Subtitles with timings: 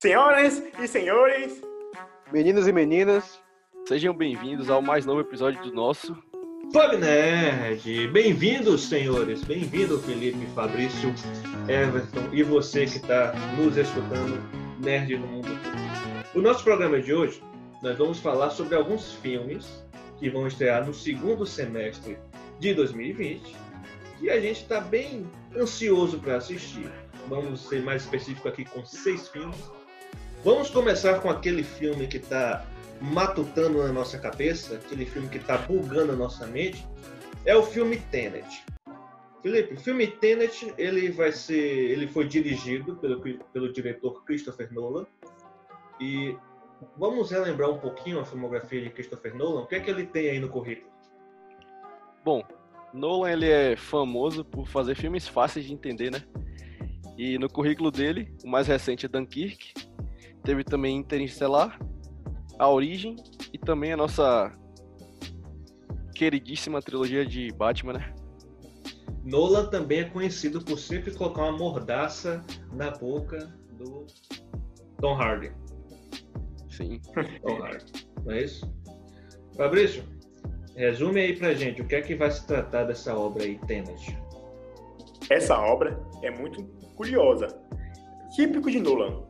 [0.00, 1.60] Senhoras e senhores,
[2.32, 3.40] Meninos e meninas,
[3.88, 6.16] Sejam bem-vindos ao mais novo episódio do nosso.
[6.72, 9.42] Fab Nerd, bem-vindos, senhores.
[9.42, 11.12] Bem-vindo, Felipe, Fabrício,
[11.66, 14.40] Everton e você que está nos escutando,
[14.78, 15.48] Nerd no Mundo.
[16.32, 17.42] O nosso programa de hoje,
[17.82, 19.84] nós vamos falar sobre alguns filmes
[20.16, 22.16] que vão estrear no segundo semestre
[22.60, 23.56] de 2020
[24.20, 26.88] e a gente está bem ansioso para assistir.
[27.26, 29.76] Vamos ser mais específico aqui com seis filmes.
[30.44, 32.64] Vamos começar com aquele filme que está
[33.00, 36.86] matutando na nossa cabeça, aquele filme que está bugando a nossa mente,
[37.44, 38.64] é o filme Tenet.
[39.42, 45.06] Felipe, o filme Tenet, ele vai ser, ele foi dirigido pelo, pelo diretor Christopher Nolan
[46.00, 46.36] e
[46.96, 49.62] vamos relembrar um pouquinho a filmografia de Christopher Nolan.
[49.62, 50.90] O que é que ele tem aí no currículo?
[52.24, 52.44] Bom,
[52.94, 56.22] Nolan ele é famoso por fazer filmes fáceis de entender, né?
[57.16, 59.72] E no currículo dele, o mais recente é Dunkirk,
[60.48, 61.78] teve também Interestelar,
[62.58, 63.16] A Origem
[63.52, 64.50] e também a nossa
[66.14, 68.14] queridíssima trilogia de Batman, né?
[69.22, 74.06] Nolan também é conhecido por sempre colocar uma mordaça na boca do
[75.02, 75.52] Tom Hardy.
[76.70, 76.98] Sim.
[77.42, 78.74] Tom Hardy, não é isso?
[79.54, 80.02] Fabrício,
[80.74, 84.16] resume aí pra gente o que é que vai se tratar dessa obra aí, Tenet.
[85.28, 86.64] essa obra é muito
[86.96, 87.48] curiosa.
[88.34, 89.27] Típico de Nolan.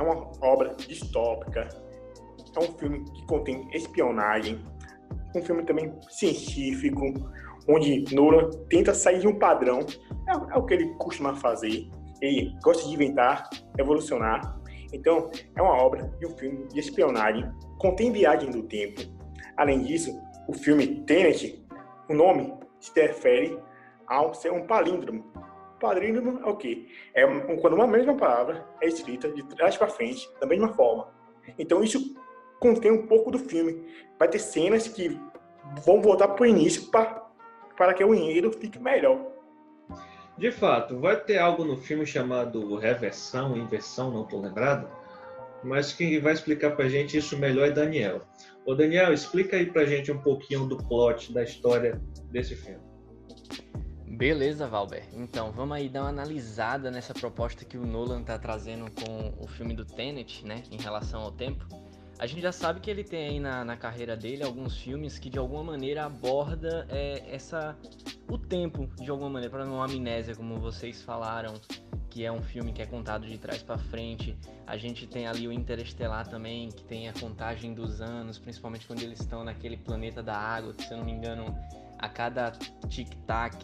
[0.00, 1.68] É uma obra distópica.
[2.56, 4.64] É um filme que contém espionagem.
[5.36, 7.04] Um filme também científico,
[7.68, 9.80] onde Nolan tenta sair de um padrão.
[10.26, 11.86] É, é o que ele costuma fazer.
[12.22, 14.58] Ele gosta de inventar, evolucionar.
[14.90, 17.46] Então, é uma obra de um filme de espionagem.
[17.78, 19.02] Contém viagem do tempo.
[19.58, 21.62] Além disso, o filme Tenet,
[22.08, 23.58] o nome se refere
[24.06, 25.30] ao ser um palíndromo.
[25.80, 26.86] Palíndromo é o quê?
[27.14, 31.08] É quando uma mesma palavra é escrita de trás para frente, da mesma forma.
[31.58, 32.14] Então isso
[32.60, 33.84] contém um pouco do filme.
[34.18, 35.18] Vai ter cenas que
[35.84, 39.18] vão voltar para o início para que o enredo fique melhor.
[40.36, 44.88] De fato, vai ter algo no filme chamado reversão, inversão, não estou lembrado,
[45.62, 48.22] mas quem vai explicar pra gente isso melhor é Daniel.
[48.64, 52.00] Ô Daniel, explica aí pra gente um pouquinho do plot, da história
[52.30, 52.82] desse filme.
[54.10, 55.04] Beleza, Valber.
[55.12, 59.46] Então, vamos aí dar uma analisada nessa proposta que o Nolan tá trazendo com o
[59.46, 61.64] filme do Tenet, né, em relação ao tempo.
[62.18, 65.30] A gente já sabe que ele tem aí na, na carreira dele alguns filmes que
[65.30, 67.74] de alguma maneira aborda é, essa
[68.28, 71.54] o tempo de alguma maneira, para não amnésia, como vocês falaram,
[72.10, 74.36] que é um filme que é contado de trás para frente.
[74.66, 79.02] A gente tem ali o Interestelar também, que tem a contagem dos anos, principalmente quando
[79.02, 81.56] eles estão naquele planeta da água, que se eu não me engano,
[82.00, 82.50] a cada
[82.88, 83.62] tic-tac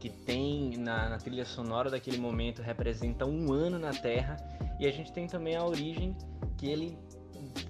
[0.00, 4.36] que tem na, na trilha sonora daquele momento representa um ano na Terra.
[4.80, 6.16] E a gente tem também a origem,
[6.58, 6.98] que ele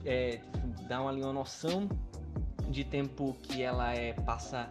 [0.05, 0.41] é,
[0.89, 1.89] dá uma, uma noção
[2.71, 4.71] de tempo que ela é passa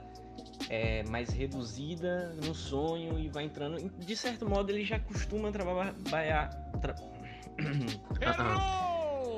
[0.67, 3.77] é, mais reduzida no sonho e vai entrando.
[3.99, 6.49] De certo modo, ele já costuma trabalhar.
[6.81, 6.95] Tra...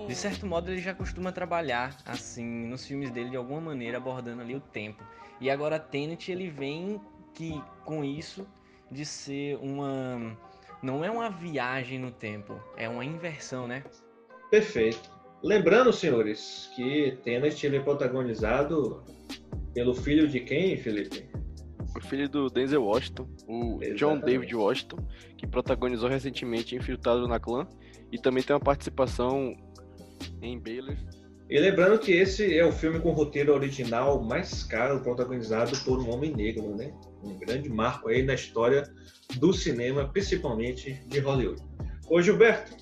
[0.08, 4.42] De certo modo, ele já costuma trabalhar assim nos filmes dele de alguma maneira abordando
[4.42, 5.04] ali o tempo.
[5.40, 7.00] E agora Tenet ele vem
[7.34, 8.48] que com isso
[8.92, 10.38] de ser uma
[10.82, 13.84] não é uma viagem no tempo, é uma inversão, né?
[14.50, 15.10] Perfeito.
[15.44, 19.04] Lembrando, senhores, que Tenet ele é protagonizado
[19.74, 21.30] pelo filho de quem, Felipe?
[21.96, 24.26] O filho do Denzel Washington, o John Exatamente.
[24.26, 24.98] David Washington,
[25.38, 27.68] que protagonizou recentemente Infiltrado na Clã
[28.12, 29.56] e também tem uma participação
[30.42, 30.96] em Baylor.
[31.50, 35.98] E lembrando que esse é o filme com o roteiro original mais caro, protagonizado por
[35.98, 36.94] um homem negro, né?
[37.24, 38.84] Um grande marco aí na história
[39.38, 41.64] do cinema, principalmente de Hollywood.
[42.10, 42.76] Ô Gilberto,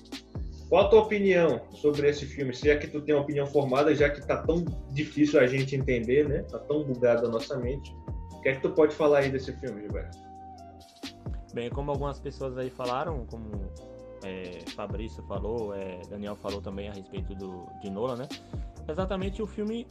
[0.68, 2.52] qual a tua opinião sobre esse filme?
[2.52, 5.76] Se é que tu tem uma opinião formada, já que tá tão difícil a gente
[5.76, 6.42] entender, né?
[6.42, 7.94] Tá tão bugado a nossa mente.
[8.32, 10.18] O que é que tu pode falar aí desse filme, Gilberto?
[11.54, 13.48] Bem, como algumas pessoas aí falaram, como
[14.26, 18.28] é, Fabrício falou, é, Daniel falou também a respeito do, de Nolan, né?
[18.88, 19.86] Exatamente o filme,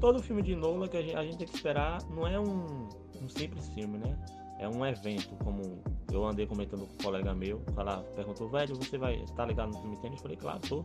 [0.00, 2.88] todo filme de Nolan que a gente, a gente tem que esperar não é um,
[3.22, 4.16] um simples filme, né?
[4.58, 5.82] É um evento, como
[6.12, 9.80] eu andei comentando com um colega meu, cara perguntou, velho, você vai estar ligado no
[9.80, 10.18] filme Tênis?
[10.18, 10.84] Eu falei, claro, tô.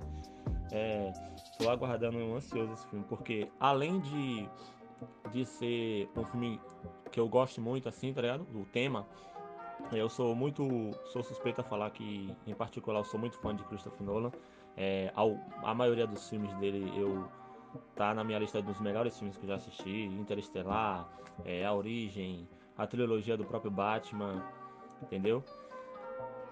[0.72, 1.12] É,
[1.58, 4.48] tô aguardando ansioso esse filme, porque além de,
[5.31, 6.60] de ser um filme
[7.12, 8.44] que eu gosto muito, assim, tá ligado?
[8.46, 9.06] Do tema,
[9.92, 10.92] eu sou muito.
[11.06, 14.31] sou suspeito a falar que, em particular, eu sou muito fã de Christopher Nolan.
[14.78, 17.28] É, ao- a maioria dos filmes dele eu
[17.95, 21.07] tá na minha lista dos melhores filmes que eu já assisti, Interestelar,
[21.45, 22.48] é, A Origem,
[22.78, 24.44] a trilogia do próprio Batman,
[25.01, 25.44] entendeu?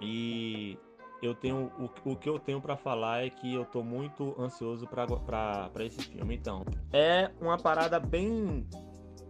[0.01, 0.77] E
[1.21, 4.87] eu tenho o, o que eu tenho para falar é que eu tô muito ansioso
[4.87, 6.35] para esse filme.
[6.35, 8.65] Então, é uma parada bem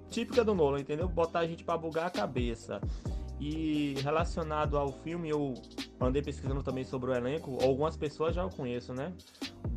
[0.10, 1.08] típica do Nolan, entendeu?
[1.08, 2.82] Botar a gente para bugar a cabeça.
[3.40, 5.54] E relacionado ao filme, eu
[6.00, 7.58] andei pesquisando também sobre o elenco.
[7.64, 9.14] Algumas pessoas já o conheço, né?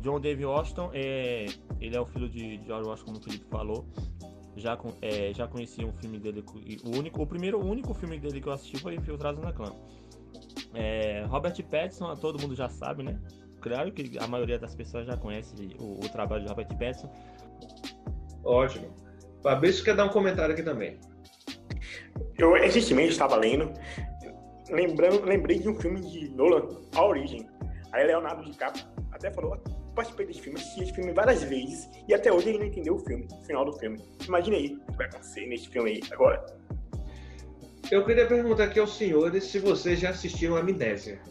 [0.01, 1.45] John David Washington, é,
[1.79, 3.85] ele é o filho de George Washington, como o Felipe falou.
[4.55, 6.43] Já, é, já conheci um filme dele.
[6.83, 9.73] O, único, o primeiro, o único filme dele que eu assisti foi Infiltrados na Clã.
[10.73, 13.19] É, Robert Pattinson, todo mundo já sabe, né?
[13.61, 17.09] Claro que a maioria das pessoas já conhece o, o trabalho de Robert Pattinson.
[18.43, 18.93] Ótimo.
[19.41, 20.99] Fabrício quer dar um comentário aqui também.
[22.37, 23.71] Eu recentemente estava lendo,
[24.69, 27.47] lembrando, lembrei de um filme de Nolan, A Origem.
[27.91, 29.57] Aí Leonardo DiCaprio até falou,
[29.95, 32.99] participei desse filme, assisti esse filme várias vezes e até hoje ele não entendeu o
[32.99, 34.03] filme, o final do filme.
[34.27, 36.43] Imagina aí o que vai acontecer nesse filme aí agora.
[37.91, 41.21] Eu queria perguntar aqui aos senhores se vocês já assistiram Amnésia.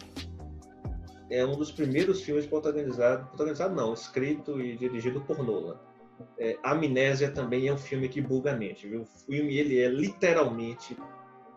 [1.31, 5.79] É um dos primeiros filmes protagonizados, protagonizado não, escrito e dirigido por Nolan
[6.39, 9.03] é, Amnésia também é um filme que buga a mente, viu?
[9.03, 10.97] O filme, ele é literalmente...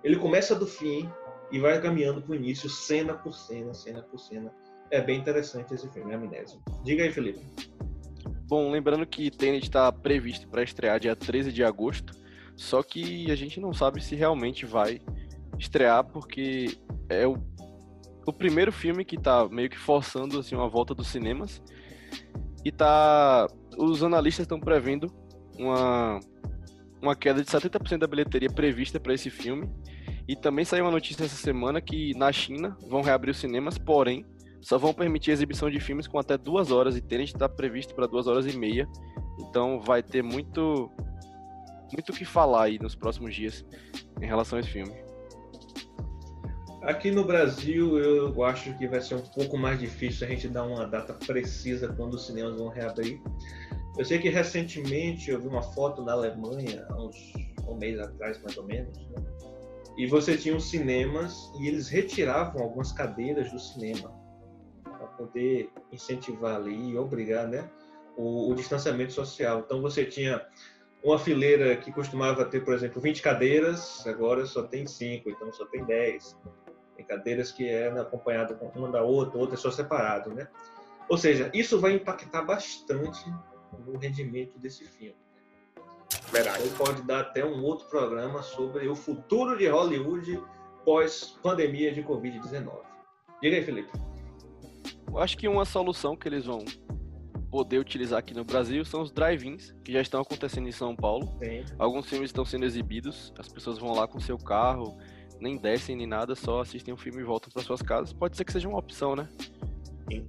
[0.04, 1.10] Ele começa do fim
[1.52, 4.54] e vai caminhando para o início, cena por cena, cena por cena.
[4.92, 6.60] É bem interessante esse filme, Amnésia.
[6.84, 7.40] Diga aí, Felipe.
[8.48, 12.14] Bom, lembrando que Tenet está previsto para estrear dia 13 de agosto,
[12.56, 15.02] só que a gente não sabe se realmente vai
[15.58, 16.78] estrear, porque
[17.10, 17.38] é o,
[18.26, 21.62] o primeiro filme que está meio que forçando assim, uma volta dos cinemas
[22.64, 23.48] e tá
[23.78, 25.08] os analistas estão prevendo
[25.58, 26.20] uma,
[27.02, 29.70] uma queda de 70% da bilheteria prevista para esse filme.
[30.28, 34.26] E também saiu uma notícia essa semana que na China vão reabrir os cinemas, porém
[34.62, 37.94] só vão permitir a exibição de filmes com até duas horas e Tenet está previsto
[37.94, 38.88] para duas horas e meia.
[39.40, 40.90] Então vai ter muito
[41.94, 43.64] muito o que falar aí nos próximos dias
[44.20, 45.05] em relação a esse filme.
[46.86, 50.64] Aqui no Brasil, eu acho que vai ser um pouco mais difícil a gente dar
[50.64, 53.20] uma data precisa quando os cinemas vão reabrir.
[53.98, 57.34] Eu sei que recentemente eu vi uma foto na Alemanha, há uns
[57.68, 59.24] um mês atrás mais ou menos, né?
[59.98, 64.14] e você tinha os cinemas e eles retiravam algumas cadeiras do cinema
[64.84, 67.68] para poder incentivar ali e obrigar né,
[68.16, 69.64] o, o distanciamento social.
[69.66, 70.46] Então você tinha
[71.04, 75.66] uma fileira que costumava ter, por exemplo, 20 cadeiras, agora só tem 5, então só
[75.66, 76.38] tem 10.
[76.96, 80.48] Tem cadeiras que é acompanhada uma da outra, outra é só separado, né?
[81.10, 83.24] Ou seja, isso vai impactar bastante
[83.86, 85.18] no rendimento desse filme.
[86.32, 86.64] Verdade.
[86.64, 90.42] Ele pode dar até um outro programa sobre o futuro de Hollywood
[90.84, 92.72] pós-pandemia de Covid-19.
[93.42, 93.92] Diga aí, Felipe.
[95.08, 96.64] Eu acho que uma solução que eles vão
[97.50, 101.38] poder utilizar aqui no Brasil são os drive-ins, que já estão acontecendo em São Paulo.
[101.44, 101.64] Sim.
[101.78, 104.98] Alguns filmes estão sendo exibidos, as pessoas vão lá com seu carro,
[105.40, 108.14] nem descem nem nada, só assistem o um filme e voltam para suas casas.
[108.14, 109.28] Pode ser que seja uma opção, né?
[110.12, 110.28] Sim.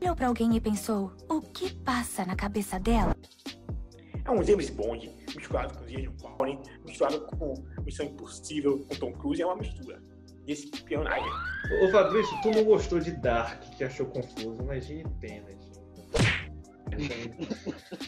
[0.00, 3.16] Olhou para alguém e pensou: o que passa na cabeça dela?
[4.24, 7.54] É um James Bond misturado com James Bond, misturado com
[7.84, 10.02] Missão Impossível, com Tom Cruise, é uma mistura
[10.44, 11.30] de espionagem.
[11.82, 15.46] Ô Fabrício, tu não gostou de Dark, que achou confuso, imagine pena,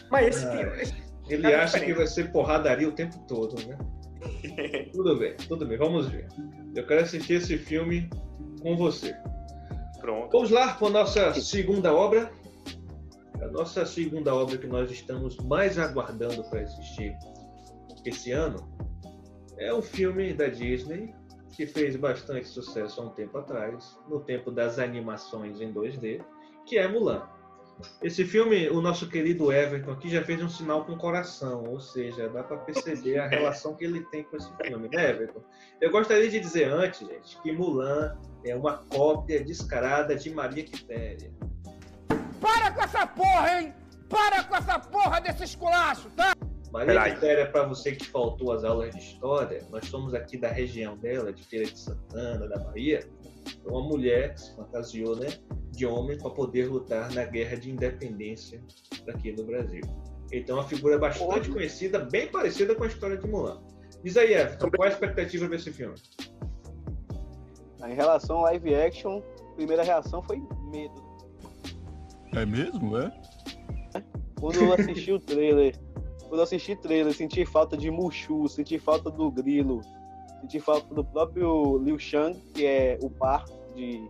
[0.09, 1.09] Mas esse ah, filme.
[1.29, 1.85] Ele é acha diferente.
[1.85, 3.77] que vai ser porradaria o tempo todo, né?
[4.93, 6.27] tudo bem, tudo bem, vamos ver.
[6.75, 8.09] Eu quero assistir esse filme
[8.61, 9.15] com você.
[9.99, 10.31] Pronto.
[10.31, 12.31] Vamos lá para a nossa segunda obra.
[13.41, 17.15] A nossa segunda obra que nós estamos mais aguardando para assistir
[18.05, 18.67] esse ano
[19.57, 21.13] é um filme da Disney
[21.55, 26.23] que fez bastante sucesso há um tempo atrás, no tempo das animações em 2D,
[26.65, 27.27] que é Mulan.
[28.01, 31.79] Esse filme, o nosso querido Everton aqui já fez um sinal com o coração, ou
[31.79, 35.41] seja, dá para perceber a relação que ele tem com esse filme, né, Everton?
[35.79, 41.31] Eu gostaria de dizer antes, gente, que Mulan é uma cópia descarada de Maria Quitéria.
[42.41, 43.73] Para com essa porra, hein?
[44.09, 46.33] Para com essa porra desse esculacho, tá?
[46.71, 50.97] Maria Quitéria, para você que faltou as aulas de história, nós somos aqui da região
[50.97, 53.07] dela, de Feira de Santana, da Bahia.
[53.65, 55.27] Uma mulher que se fantasiou, né?
[55.79, 58.61] de homem para poder lutar na guerra de independência
[59.07, 59.81] aqui no Brasil.
[60.31, 63.61] Então, uma figura bastante conhecida, bem parecida com a história de Mulan.
[64.03, 65.95] Diz aí, Everton, qual é a expectativa desse filme?
[67.87, 70.37] Em relação ao live action, a primeira reação foi
[70.69, 71.01] medo.
[72.35, 73.11] É mesmo, é?
[74.39, 75.75] Quando eu assisti o trailer,
[76.23, 79.81] quando eu assisti o trailer, senti falta de Mushu, senti falta do Grilo,
[80.41, 84.09] senti falta do próprio Liu Shang, que é o par de,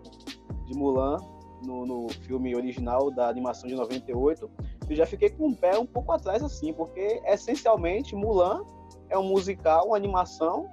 [0.65, 1.17] de Mulan,
[1.65, 4.49] no, no, filme original da animação de 98,
[4.89, 8.63] eu já fiquei com o pé um pouco atrás, assim, porque essencialmente Mulan
[9.09, 10.69] é um musical, uma animação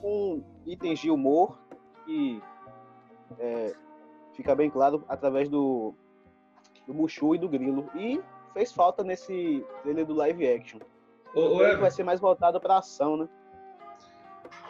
[0.00, 1.58] com itens de humor
[2.04, 2.40] que
[3.38, 3.74] é,
[4.34, 5.94] fica bem claro através do,
[6.86, 7.88] do Mushu e do Grilo.
[7.94, 8.20] E
[8.52, 10.80] fez falta nesse trailer do live action.
[11.34, 13.28] Ô, ô, O vai Everton, ser mais voltado pra ação, né?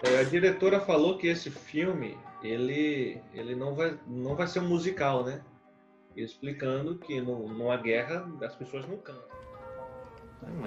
[0.02, 4.68] É, a diretora falou que esse filme ele, ele não, vai, não vai ser um
[4.68, 5.42] musical, né?
[6.16, 9.28] Explicando que no, numa guerra as pessoas não cantam.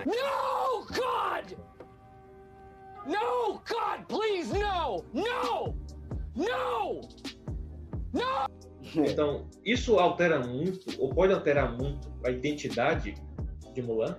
[0.06, 1.58] No, God!
[3.06, 5.04] No, God, please, no!
[5.14, 5.76] No!
[6.36, 7.24] No!
[8.96, 13.16] Então, isso altera muito, ou pode alterar muito, a identidade
[13.74, 14.18] de Mulan?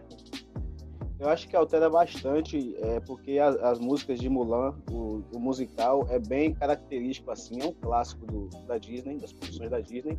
[1.25, 6.07] Eu acho que altera bastante, é, porque as, as músicas de Mulan, o, o musical,
[6.11, 10.19] é bem característico, assim, é um clássico do, da Disney, das produções da Disney.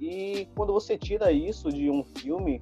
[0.00, 2.58] E quando você tira isso de um filme,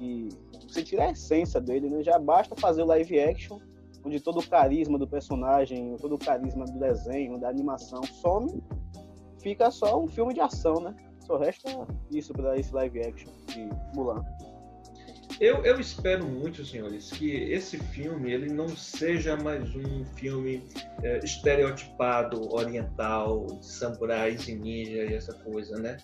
[0.00, 0.30] e
[0.66, 2.02] você tira a essência dele, né?
[2.02, 3.58] Já basta fazer o live action,
[4.02, 8.62] onde todo o carisma do personagem, todo o carisma do desenho, da animação some,
[9.38, 10.96] fica só um filme de ação, né?
[11.26, 14.24] Só resta isso para esse live action de Mulan.
[15.40, 20.64] Eu, eu espero muito, senhores, que esse filme ele não seja mais um filme
[21.02, 25.96] é, estereotipado, oriental, de samurais e ninja e essa coisa, né?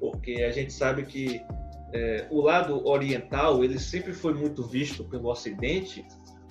[0.00, 1.40] Porque a gente sabe que
[1.92, 6.04] é, o lado oriental ele sempre foi muito visto pelo Ocidente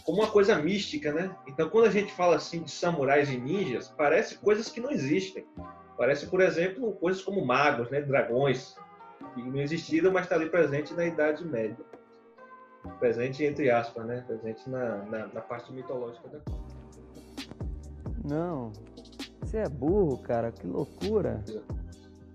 [0.06, 1.36] como uma coisa mística, né?
[1.48, 5.46] Então, quando a gente fala assim de samurais e ninjas, parece coisas que não existem.
[5.98, 8.02] Parece, por exemplo, coisas como magos, né?
[8.02, 8.76] Dragões,
[9.42, 11.86] não existiram, mas está ali presente na Idade Média.
[13.00, 14.24] Presente entre aspas, né?
[14.28, 16.76] Presente na, na, na parte mitológica da coisa.
[18.24, 18.72] Não.
[19.42, 20.52] Você é burro, cara.
[20.52, 21.44] Que loucura.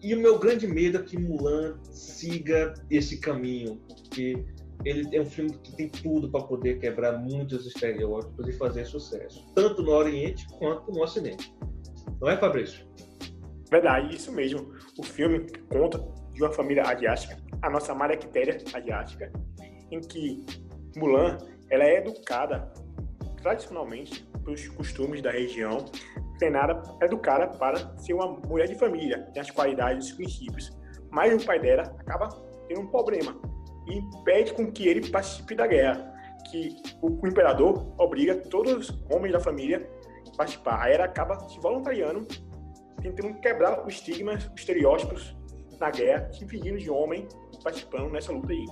[0.03, 3.81] E o meu grande medo é que Mulan siga esse caminho,
[4.11, 4.45] que
[4.85, 9.47] ele é um filme que tem tudo para poder quebrar muitos estereótipos e fazer sucesso,
[9.55, 11.55] tanto no Oriente quanto no Ocidente.
[12.19, 12.87] Não é, Fabrício?
[13.71, 14.73] Verdade, isso mesmo.
[14.99, 15.99] O filme conta
[16.41, 19.31] de uma família asiática, a nossa Maractéria asiática,
[19.91, 20.45] em que
[20.97, 21.37] Mulan
[21.69, 22.73] ela é educada
[23.43, 25.85] tradicionalmente pelos costumes da região,
[26.39, 30.79] treinada, educada para ser uma mulher de família, tem as qualidades e os princípios.
[31.11, 32.29] Mas o pai dela acaba
[32.67, 33.37] tendo um problema
[33.87, 36.11] e pede com que ele participe da guerra,
[36.51, 39.87] que o, imperador obriga todos os homens da família
[40.33, 40.83] a participar.
[40.83, 42.27] Aí ela acaba se voluntariando,
[43.03, 45.39] tentando quebrar os estigmas, os estereótipos
[45.81, 47.27] na guerra, se fingindo de homem
[47.65, 48.67] participando nessa luta aí.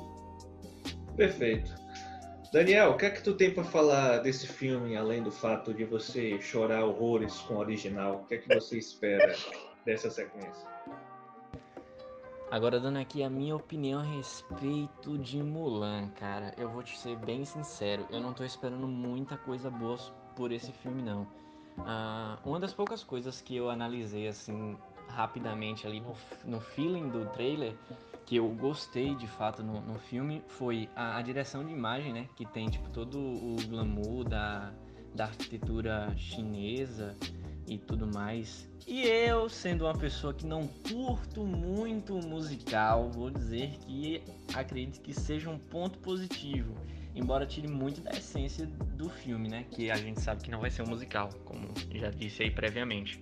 [1.17, 1.75] Perfeito.
[2.53, 5.85] Daniel, o que é que tu tem para falar desse filme, além do fato de
[5.85, 8.23] você chorar horrores com o original?
[8.23, 9.35] O que é que você espera
[9.85, 10.67] dessa sequência?
[12.51, 17.15] Agora, dando aqui a minha opinião a respeito de Mulan, cara, eu vou te ser
[17.19, 19.99] bem sincero, eu não tô esperando muita coisa boa
[20.35, 21.27] por esse filme, não.
[21.81, 27.27] Ah, uma das poucas coisas que eu analisei, assim, rapidamente ali no, no feeling do
[27.27, 27.75] trailer,
[28.27, 32.29] que eu gostei de fato no, no filme, foi a, a direção de imagem, né?
[32.37, 34.73] Que tem, tipo, todo o glamour da,
[35.15, 37.17] da arquitetura chinesa
[37.67, 38.69] e tudo mais.
[38.87, 44.23] E eu, sendo uma pessoa que não curto muito musical, vou dizer que
[44.55, 46.75] acredito que seja um ponto positivo.
[47.19, 49.65] Embora tire muito da essência do filme, né?
[49.73, 53.21] Que a gente sabe que não vai ser um musical, como já disse aí previamente.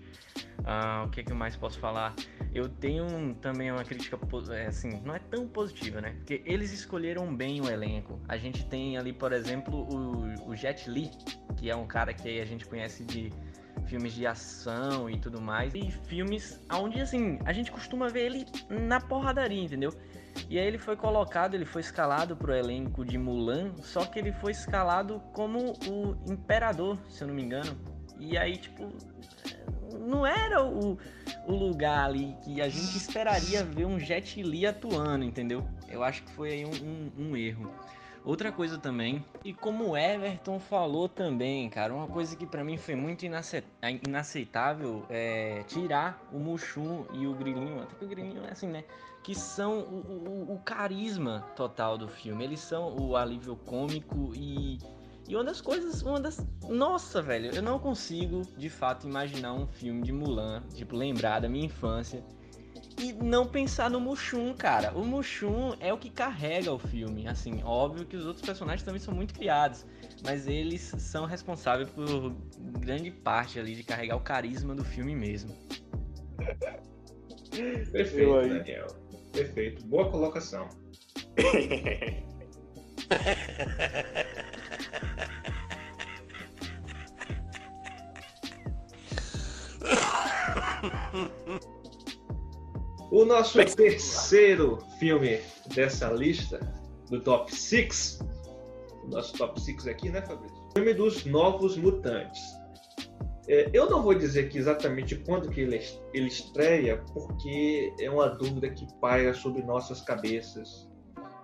[0.66, 2.14] Ah, o que, que eu mais posso falar?
[2.54, 4.18] Eu tenho também uma crítica,
[4.52, 6.10] é, assim, não é tão positiva, né?
[6.10, 8.20] Porque eles escolheram bem o elenco.
[8.28, 11.10] A gente tem ali, por exemplo, o, o Jet Li,
[11.56, 13.32] que é um cara que a gente conhece de
[13.86, 15.74] filmes de ação e tudo mais.
[15.74, 19.92] E filmes onde, assim, a gente costuma ver ele na porradaria, entendeu?
[20.50, 24.32] E aí ele foi colocado, ele foi escalado pro elenco de Mulan, só que ele
[24.32, 27.76] foi escalado como o imperador, se eu não me engano.
[28.18, 28.88] E aí, tipo,
[29.98, 30.98] não era o,
[31.46, 35.66] o lugar ali que a gente esperaria ver um Jet Li atuando, entendeu?
[35.88, 37.72] Eu acho que foi aí um, um- um erro.
[38.26, 42.76] Outra coisa também, e como o Everton falou também, cara, uma coisa que pra mim
[42.76, 43.62] foi muito inace-
[44.04, 48.82] inaceitável é tirar o Mushu e o Grilinho, até que o Grilinho é assim, né?
[49.22, 52.42] Que são o, o- o carisma total do filme.
[52.44, 54.78] Eles são o alívio cômico e
[55.28, 56.44] e uma das coisas, uma das.
[56.68, 61.48] Nossa, velho, eu não consigo de fato imaginar um filme de Mulan, tipo, lembrar da
[61.48, 62.22] minha infância
[62.98, 64.92] e não pensar no Mushum, cara.
[64.92, 67.28] O Mushum é o que carrega o filme.
[67.28, 69.84] Assim, óbvio que os outros personagens também são muito criados,
[70.24, 72.34] mas eles são responsáveis por
[72.80, 75.54] grande parte ali de carregar o carisma do filme mesmo.
[77.92, 78.48] Perfeito, aí.
[78.48, 78.86] Daniel.
[79.32, 79.86] Perfeito.
[79.86, 80.68] Boa colocação.
[93.10, 95.40] O nosso terceiro filme
[95.74, 96.58] dessa lista,
[97.08, 98.18] do top 6,
[99.04, 100.56] o nosso top 6 aqui, né, Fabrício?
[100.56, 102.42] O filme dos Novos Mutantes.
[103.48, 105.80] É, eu não vou dizer que exatamente quando que ele,
[106.12, 110.90] ele estreia, porque é uma dúvida que paira sobre nossas cabeças.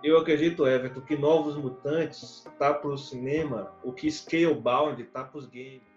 [0.02, 5.38] Eu acredito, Everton, que Novos Mutantes tá para o cinema o que Scalebound tá para
[5.38, 5.91] os games.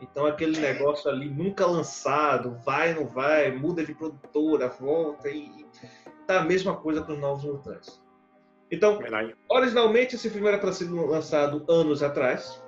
[0.00, 5.66] Então aquele negócio ali nunca lançado, vai, não vai, muda de produtora, volta e
[6.26, 8.00] tá a mesma coisa com os Novos Mutantes.
[8.70, 9.34] Então, Verdade.
[9.48, 12.62] originalmente esse filme era para ser lançado anos atrás.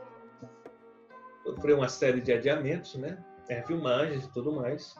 [1.45, 3.23] Sofreu uma série de adiamentos, né?
[3.49, 4.95] É, filmagens e tudo mais.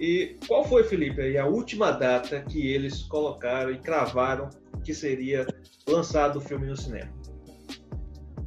[0.00, 4.48] E qual foi, Felipe, aí, a última data que eles colocaram e cravaram
[4.82, 5.46] que seria
[5.86, 7.12] lançado o filme no cinema?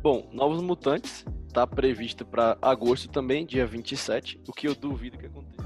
[0.02, 1.24] Bom, Novos Mutantes
[1.56, 5.66] tá previsto para agosto também, dia 27, o que eu duvido que aconteça.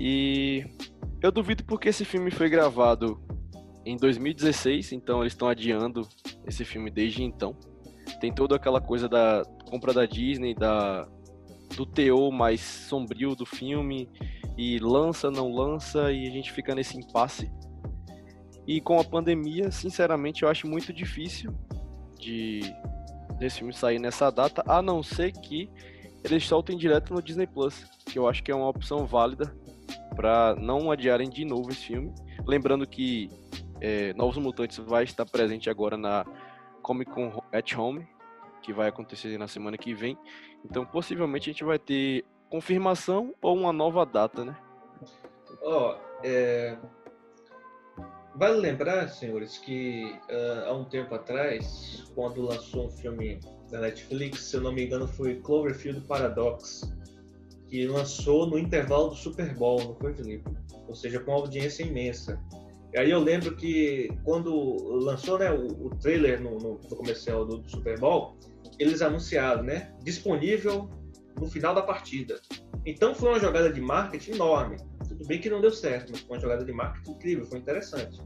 [0.00, 0.64] E
[1.20, 3.20] eu duvido porque esse filme foi gravado
[3.84, 6.08] em 2016, então eles estão adiando
[6.46, 7.56] esse filme desde então.
[8.20, 11.08] Tem toda aquela coisa da compra da Disney, da
[11.76, 14.08] do teor mais sombrio do filme
[14.56, 17.50] e lança, não lança e a gente fica nesse impasse.
[18.68, 21.54] E com a pandemia, sinceramente, eu acho muito difícil
[22.18, 22.60] de
[23.38, 25.70] desse filme sair nessa data, a não ser que
[26.22, 29.56] eles soltem direto no Disney Plus, que eu acho que é uma opção válida
[30.14, 32.12] para não adiarem de novo esse filme.
[32.44, 33.30] Lembrando que
[33.80, 36.26] é, Novos Mutantes vai estar presente agora na
[36.82, 38.06] Comic Con at Home,
[38.60, 40.18] que vai acontecer na semana que vem.
[40.62, 44.54] Então, possivelmente a gente vai ter confirmação ou uma nova data, né?
[45.62, 46.76] Ó, é...
[48.34, 54.42] Vale lembrar, senhores, que uh, há um tempo atrás, quando lançou um filme da Netflix,
[54.42, 56.82] se eu não me engano, foi Cloverfield Paradox,
[57.68, 60.50] que lançou no intervalo do Super Bowl, não foi, Felipe?
[60.86, 62.40] Ou seja, com uma audiência imensa.
[62.94, 64.52] E aí eu lembro que quando
[65.04, 68.38] lançou né, o, o trailer no, no, no comercial do, do, Super Bowl,
[68.78, 69.92] eles anunciaram, né?
[70.02, 70.88] Disponível
[71.38, 72.40] no final da partida.
[72.86, 74.78] Então foi uma jogada de marketing enorme.
[75.18, 78.22] Tudo bem que não deu certo, mas foi uma jogada de marketing incrível, foi interessante.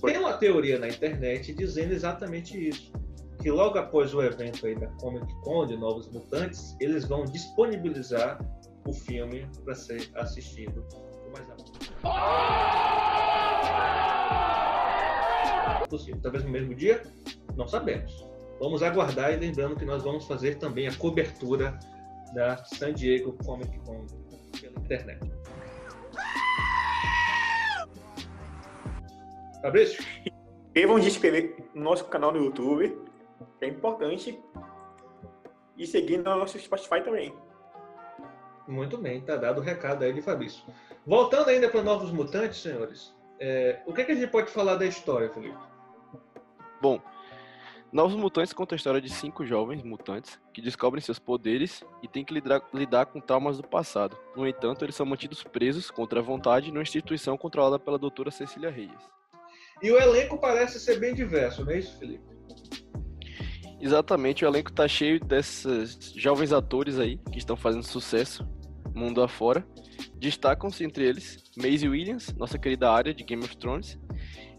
[0.00, 2.92] Tem uma teoria na internet dizendo exatamente isso.
[3.42, 8.38] Que logo após o evento aí da Comic Con de Novos Mutantes, eles vão disponibilizar
[8.86, 11.46] o filme para ser assistido com mais
[15.88, 16.20] possível.
[16.22, 17.02] Talvez no mesmo dia,
[17.56, 18.24] não sabemos.
[18.60, 21.76] Vamos aguardar e lembrando que nós vamos fazer também a cobertura
[22.34, 24.06] da San Diego Comic Con
[24.60, 25.39] pela internet.
[29.62, 30.02] Fabrício?
[30.74, 32.96] E inscrever no nosso canal no YouTube,
[33.58, 34.40] que é importante,
[35.76, 37.34] e seguir no nosso Spotify também.
[38.68, 40.64] Muito bem, tá dado o recado aí de Fabrício.
[41.06, 44.86] Voltando ainda para Novos Mutantes, senhores, é, o que, que, a gente pode falar da
[44.86, 45.58] história, Felipe?
[46.80, 47.00] Bom,
[47.92, 52.24] Novos Mutantes conta a história de cinco jovens mutantes que descobrem seus poderes e têm
[52.24, 54.16] que lidar, lidar com traumas do passado.
[54.36, 58.70] No entanto, eles são mantidos presos contra a vontade numa instituição controlada pela doutora Cecília
[58.70, 59.19] Reyes.
[59.82, 62.24] E o elenco parece ser bem diverso, não é isso, Felipe?
[63.80, 68.46] Exatamente, o elenco tá cheio desses jovens atores aí que estão fazendo sucesso
[68.94, 69.66] mundo afora.
[70.16, 73.98] Destacam-se entre eles Maisie Williams, nossa querida área de Game of Thrones,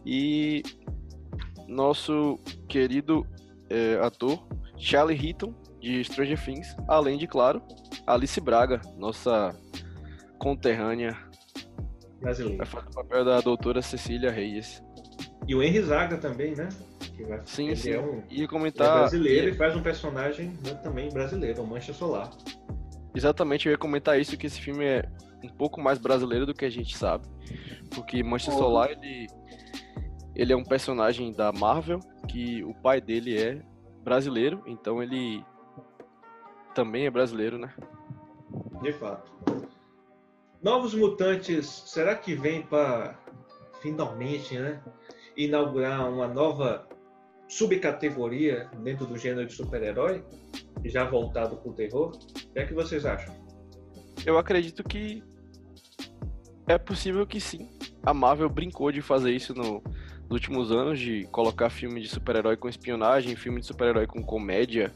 [0.05, 0.63] e
[1.67, 3.25] nosso querido
[3.69, 7.62] é, ator Charlie Heaton, de Stranger Things, além de, claro,
[8.05, 9.55] Alice Braga, nossa
[10.38, 11.17] conterrânea.
[12.19, 12.57] Brasileira.
[12.57, 14.84] Vai fazer o papel da doutora Cecília Reyes.
[15.51, 16.69] E o Henry Zaga também, né?
[17.13, 17.91] Que vai, sim, ele sim.
[17.91, 18.87] É um, Ia comentar.
[18.87, 22.31] É brasileiro e faz um personagem né, também brasileiro, o Mancha Solar.
[23.13, 25.03] Exatamente, eu ia comentar isso, que esse filme é
[25.43, 27.27] um pouco mais brasileiro do que a gente sabe.
[27.93, 29.27] Porque Mancha Solar, ele,
[30.33, 33.61] ele é um personagem da Marvel, que o pai dele é
[34.05, 35.43] brasileiro, então ele
[36.73, 37.73] também é brasileiro, né?
[38.81, 39.29] De fato.
[40.63, 43.19] Novos Mutantes, será que vem para
[43.81, 44.81] finalmente, né,
[45.36, 46.88] inaugurar uma nova
[47.48, 50.24] subcategoria dentro do gênero de super-herói,
[50.86, 52.12] já voltado para o terror?
[52.15, 53.36] O que é que vocês acham?
[54.26, 55.24] Eu acredito que
[56.67, 57.70] é possível que sim.
[58.04, 59.84] A Marvel brincou de fazer isso no,
[60.24, 64.91] nos últimos anos, de colocar filme de super-herói com espionagem, filme de super-herói com comédia,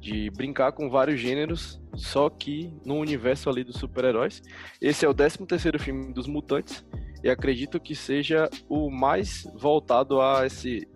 [0.00, 4.42] de brincar com vários gêneros, só que no universo ali dos super-heróis.
[4.80, 6.84] Esse é o 13 terceiro filme dos Mutantes,
[7.26, 10.86] e acredito que seja o mais voltado a esse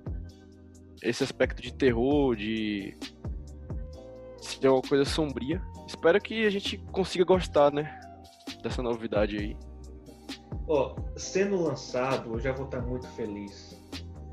[1.02, 2.96] esse aspecto de terror, de
[4.38, 5.60] ser uma coisa sombria.
[5.88, 7.98] Espero que a gente consiga gostar, né?
[8.62, 9.56] Dessa novidade aí.
[10.68, 13.82] Ó, sendo lançado, eu já vou estar muito feliz.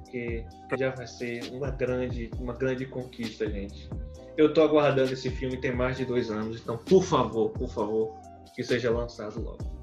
[0.04, 0.46] Porque
[0.78, 3.90] já vai ser uma grande, uma grande conquista, gente.
[4.36, 8.14] Eu tô aguardando esse filme tem mais de dois anos, então por favor, por favor,
[8.54, 9.77] que seja lançado logo.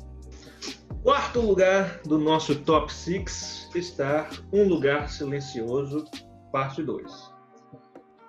[1.04, 6.06] Quarto lugar do nosso top 6 está Um Lugar Silencioso,
[6.50, 7.30] parte 2.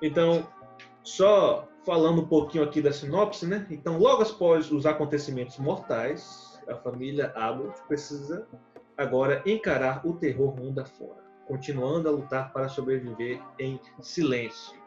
[0.01, 0.45] Então,
[1.01, 3.65] só falando um pouquinho aqui da sinopse, né?
[3.69, 8.45] Então, logo após os acontecimentos mortais, a família Abbott precisa
[8.97, 14.77] agora encarar o terror mundo afora, continuando a lutar para sobreviver em silêncio.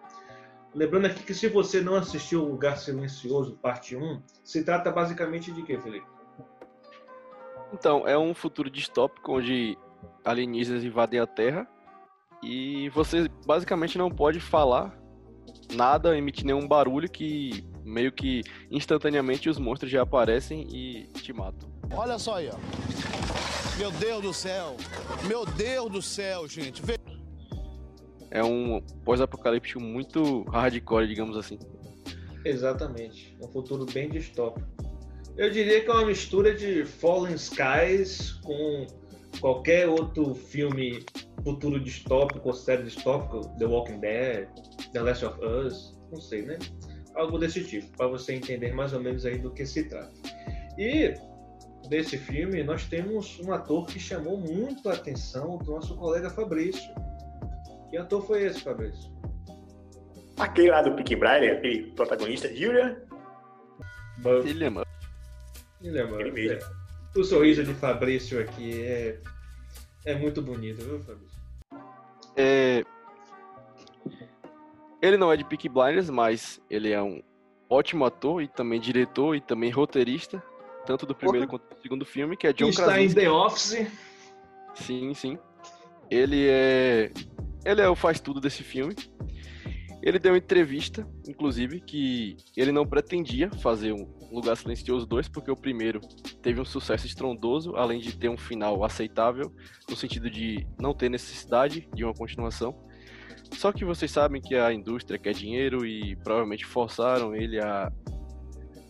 [0.75, 5.51] Lembrando aqui que se você não assistiu O Lugar Silencioso, parte 1, se trata basicamente
[5.51, 6.18] de quê, Felipe?
[7.73, 9.77] Então, é um futuro distópico onde
[10.25, 11.67] alienígenas invadem a Terra
[12.43, 14.97] e você basicamente não pode falar
[15.75, 21.69] nada, emitir nenhum barulho que meio que instantaneamente os monstros já aparecem e te matam.
[21.91, 22.57] Olha só aí, ó.
[23.79, 24.77] Meu Deus do céu.
[25.27, 26.83] Meu Deus do céu, gente.
[26.83, 26.99] Vê-
[28.31, 31.59] É um pós-apocalíptico muito hardcore, digamos assim.
[32.45, 33.37] Exatamente.
[33.43, 34.67] Um futuro bem distópico.
[35.39, 38.89] Eu diria que é uma mistura de Fallen Skies com
[39.41, 41.07] qualquer outro filme
[41.45, 44.49] futuro distópico ou série distópica, The Walking Dead,
[44.93, 46.59] The Last of Us, não sei, né?
[47.15, 50.13] Algo desse tipo, para você entender mais ou menos aí do que se trata.
[50.77, 51.15] E
[51.89, 56.93] nesse filme nós temos um ator que chamou muito a atenção do nosso colega Fabrício.
[57.91, 59.09] Que ator foi esse, Fabrício?
[60.37, 63.01] Aquele lá do Peaky Blinders, aquele protagonista, Julia.
[64.45, 64.88] Ele mano.
[65.81, 66.53] Ele é, mesmo.
[66.53, 67.19] É.
[67.19, 69.19] O sorriso de Fabrício aqui é,
[70.05, 71.39] é muito bonito, viu, Fabrício?
[72.37, 72.85] É...
[75.01, 77.23] Ele não é de Peaky Blinders, mas ele é um
[77.69, 80.43] ótimo ator e também diretor e também roteirista,
[80.87, 83.21] tanto do primeiro quanto do segundo filme, que é John Está Krasinski.
[83.21, 83.87] em The Office.
[84.75, 85.39] Sim, sim.
[86.11, 87.13] Ele é.
[87.65, 88.95] Ele é o faz tudo desse filme.
[90.01, 95.51] Ele deu uma entrevista, inclusive, que ele não pretendia fazer um Lugar Silencioso 2, porque
[95.51, 96.01] o primeiro
[96.41, 99.53] teve um sucesso estrondoso, além de ter um final aceitável,
[99.89, 102.75] no sentido de não ter necessidade de uma continuação.
[103.53, 107.91] Só que vocês sabem que a indústria quer dinheiro e provavelmente forçaram ele a,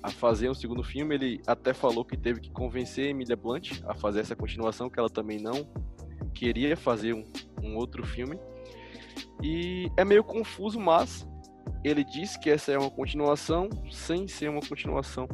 [0.02, 1.14] a fazer um segundo filme.
[1.14, 5.08] Ele até falou que teve que convencer Emilia Blunt a fazer essa continuação, que ela
[5.08, 5.66] também não
[6.34, 7.24] queria fazer um,
[7.62, 8.38] um outro filme.
[9.42, 11.26] E é meio confuso, mas
[11.84, 15.28] ele diz que essa é uma continuação sem ser uma continuação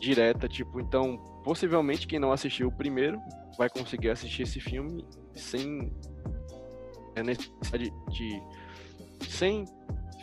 [0.00, 3.18] direta, tipo, então possivelmente quem não assistiu o primeiro
[3.56, 5.92] vai conseguir assistir esse filme sem
[7.24, 8.42] necessidade de
[9.26, 9.64] sem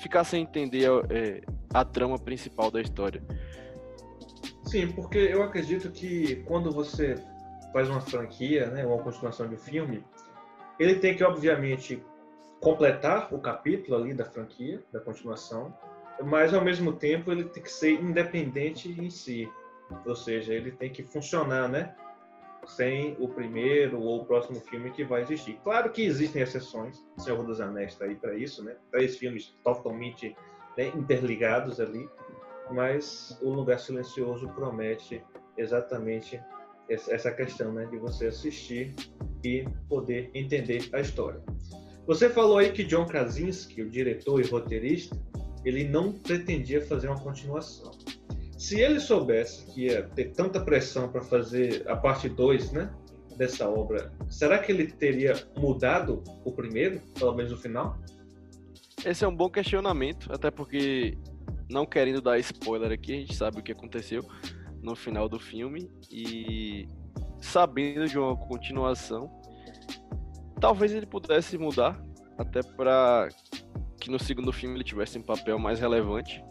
[0.02, 1.42] ficar sem entender é,
[1.74, 3.24] a trama principal da história.
[4.66, 7.16] Sim, porque eu acredito que quando você
[7.72, 10.04] faz uma franquia, né, uma continuação de um filme,
[10.80, 12.04] ele tem que, obviamente,
[12.64, 15.78] completar o capítulo ali da franquia, da continuação,
[16.24, 19.52] mas ao mesmo tempo ele tem que ser independente em si.
[20.06, 21.94] Ou seja, ele tem que funcionar, né?
[22.66, 25.60] Sem o primeiro ou o próximo filme que vai existir.
[25.62, 28.78] Claro que existem exceções, Senhor dos Anéis está aí para isso, né?
[28.90, 30.34] Três filmes totalmente
[30.78, 32.10] né, interligados ali,
[32.72, 35.22] mas O Lugar Silencioso promete
[35.58, 36.42] exatamente
[36.88, 37.86] essa questão, né?
[37.88, 38.96] De você assistir
[39.44, 41.42] e poder entender a história.
[42.06, 45.18] Você falou aí que John Krasinski, o diretor e roteirista,
[45.64, 47.92] ele não pretendia fazer uma continuação.
[48.58, 52.94] Se ele soubesse que ia ter tanta pressão para fazer a parte 2, né,
[53.38, 57.98] dessa obra, será que ele teria mudado o primeiro, pelo menos o final?
[59.06, 61.18] Esse é um bom questionamento, até porque
[61.70, 64.24] não querendo dar spoiler aqui, a gente sabe o que aconteceu
[64.82, 66.88] no final do filme e
[67.42, 69.30] sabendo de uma continuação,
[70.64, 72.02] talvez ele pudesse mudar
[72.38, 73.28] até para
[74.00, 76.42] que no segundo filme ele tivesse um papel mais relevante.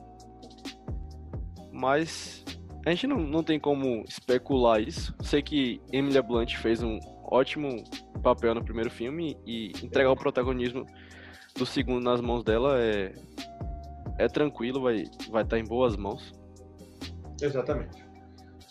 [1.72, 2.44] Mas
[2.85, 5.14] a gente não, não tem como especular isso.
[5.22, 7.83] Sei que Emilia Blunt fez um ótimo
[8.22, 10.85] papel no primeiro filme e entregar o protagonismo
[11.57, 13.14] do segundo nas mãos dela é
[14.18, 16.35] é tranquilo, vai vai estar em boas mãos.
[17.40, 18.02] Exatamente.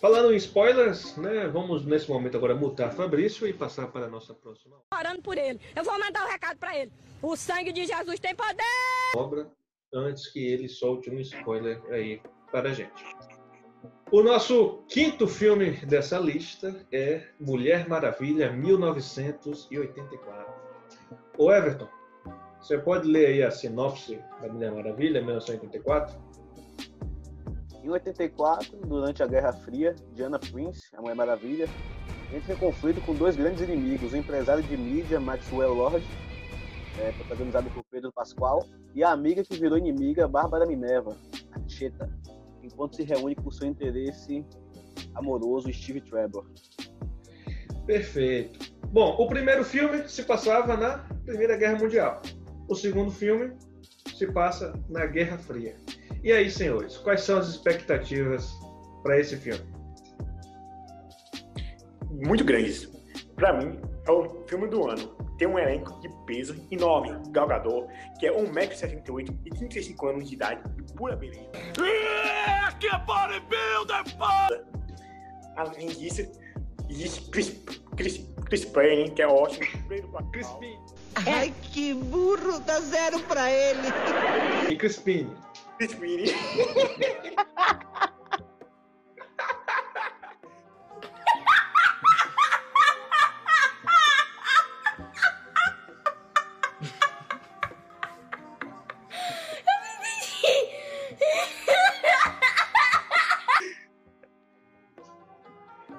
[0.02, 4.34] Falando em spoilers, né, vamos nesse momento agora mutar Fabrício e passar para a nossa
[4.34, 5.62] próxima Orando por ele.
[5.76, 6.92] Eu vou mandar o um recado para ele.
[7.22, 8.64] O sangue de Jesus tem poder.
[9.16, 9.48] obra
[9.94, 12.20] antes que ele solte um spoiler aí
[12.52, 13.06] para a gente.
[14.12, 20.56] O nosso quinto filme dessa lista é Mulher Maravilha 1984.
[21.38, 21.88] Ô Everton,
[22.60, 26.31] você pode ler aí a sinopse da Mulher Maravilha, 1984?
[27.84, 31.68] Em 84, durante a Guerra Fria, Diana Prince, a Mulher Maravilha,
[32.32, 36.06] entra em conflito com dois grandes inimigos, o empresário de mídia Maxwell Lord,
[37.00, 38.64] é, protagonizado por Pedro Pascoal,
[38.94, 41.18] e a amiga que virou inimiga, Bárbara Minerva,
[41.52, 42.08] a Cheta,
[42.62, 44.46] enquanto se reúne com seu interesse
[45.16, 46.46] amoroso, Steve Trevor.
[47.86, 48.60] Perfeito.
[48.92, 52.22] Bom, o primeiro filme se passava na Primeira Guerra Mundial.
[52.70, 53.54] O segundo filme
[54.16, 55.76] se passa na Guerra Fria.
[56.24, 58.54] E aí, senhores, quais são as expectativas
[59.02, 59.64] para esse filme?
[62.12, 62.88] Muito grandes.
[63.36, 65.16] Para mim, é o filme do ano.
[65.40, 67.18] Tem um elenco de peso enorme.
[67.32, 67.88] Gal Gadot,
[68.20, 71.50] que é 1,68m e 35 anos de idade e pura beleza.
[72.68, 74.72] Aqui é bodybuilder, pô!
[75.58, 76.32] Além disso,
[76.88, 77.64] existe Chris,
[77.98, 79.66] Chris, Chris Payne, que é ótimo.
[80.32, 80.48] Chris
[81.26, 83.88] Ai, que burro, dá zero pra ele.
[84.70, 84.76] E
[85.82, 86.26] Crispine.
[86.26, 87.36] Crispine.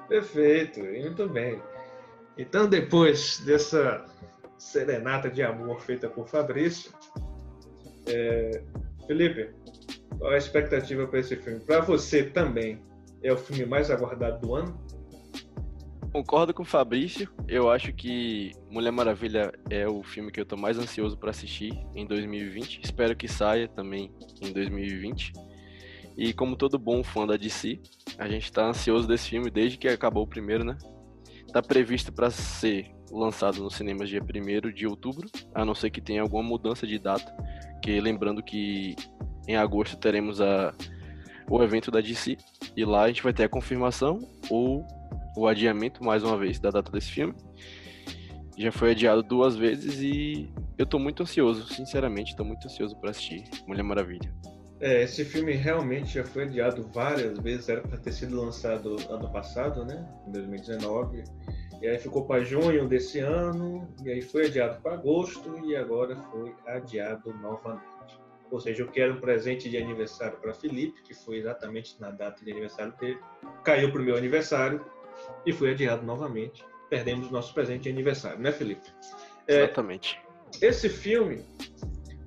[0.09, 1.61] Perfeito, muito bem.
[2.38, 4.07] Então, depois dessa
[4.57, 6.92] serenata de amor feita por Fabrício,
[8.07, 8.62] é...
[9.07, 9.53] Felipe,
[10.18, 11.61] qual a expectativa para esse filme?
[11.61, 12.83] Para você também,
[13.22, 14.81] é o filme mais aguardado do ano?
[16.12, 17.31] Concordo com o Fabrício.
[17.48, 21.72] Eu acho que Mulher Maravilha é o filme que eu tô mais ansioso para assistir
[21.94, 22.83] em 2020.
[22.85, 25.33] Espero que saia também em 2020.
[26.16, 27.81] E como todo bom fã da DC,
[28.18, 30.77] a gente tá ansioso desse filme desde que acabou o primeiro, né?
[31.51, 36.01] Tá previsto para ser lançado nos cinemas dia 1 de outubro, a não ser que
[36.01, 37.35] tenha alguma mudança de data.
[37.83, 38.94] Que lembrando que
[39.46, 40.72] em agosto teremos a,
[41.48, 42.37] o evento da DC
[42.76, 44.87] e lá a gente vai ter a confirmação ou
[45.37, 47.35] o adiamento mais uma vez da data desse filme.
[48.57, 53.11] Já foi adiado duas vezes e eu tô muito ansioso, sinceramente, tô muito ansioso para
[53.11, 54.33] assistir Mulher Maravilha.
[54.81, 59.31] É, esse filme realmente já foi adiado várias vezes, era para ter sido lançado ano
[59.31, 61.22] passado, né, em 2019.
[61.81, 66.16] E aí ficou para junho desse ano, e aí foi adiado para agosto e agora
[66.31, 67.91] foi adiado novamente.
[68.53, 72.45] Ou seja, eu quero um presente de aniversário para Felipe, que foi exatamente na data
[72.45, 73.19] de aniversário dele.
[73.65, 74.85] Caiu para o meu aniversário
[75.47, 76.62] e foi adiado novamente.
[76.91, 78.87] Perdemos nosso presente de aniversário, né, Felipe?
[79.49, 80.21] É, exatamente.
[80.61, 81.43] Esse filme,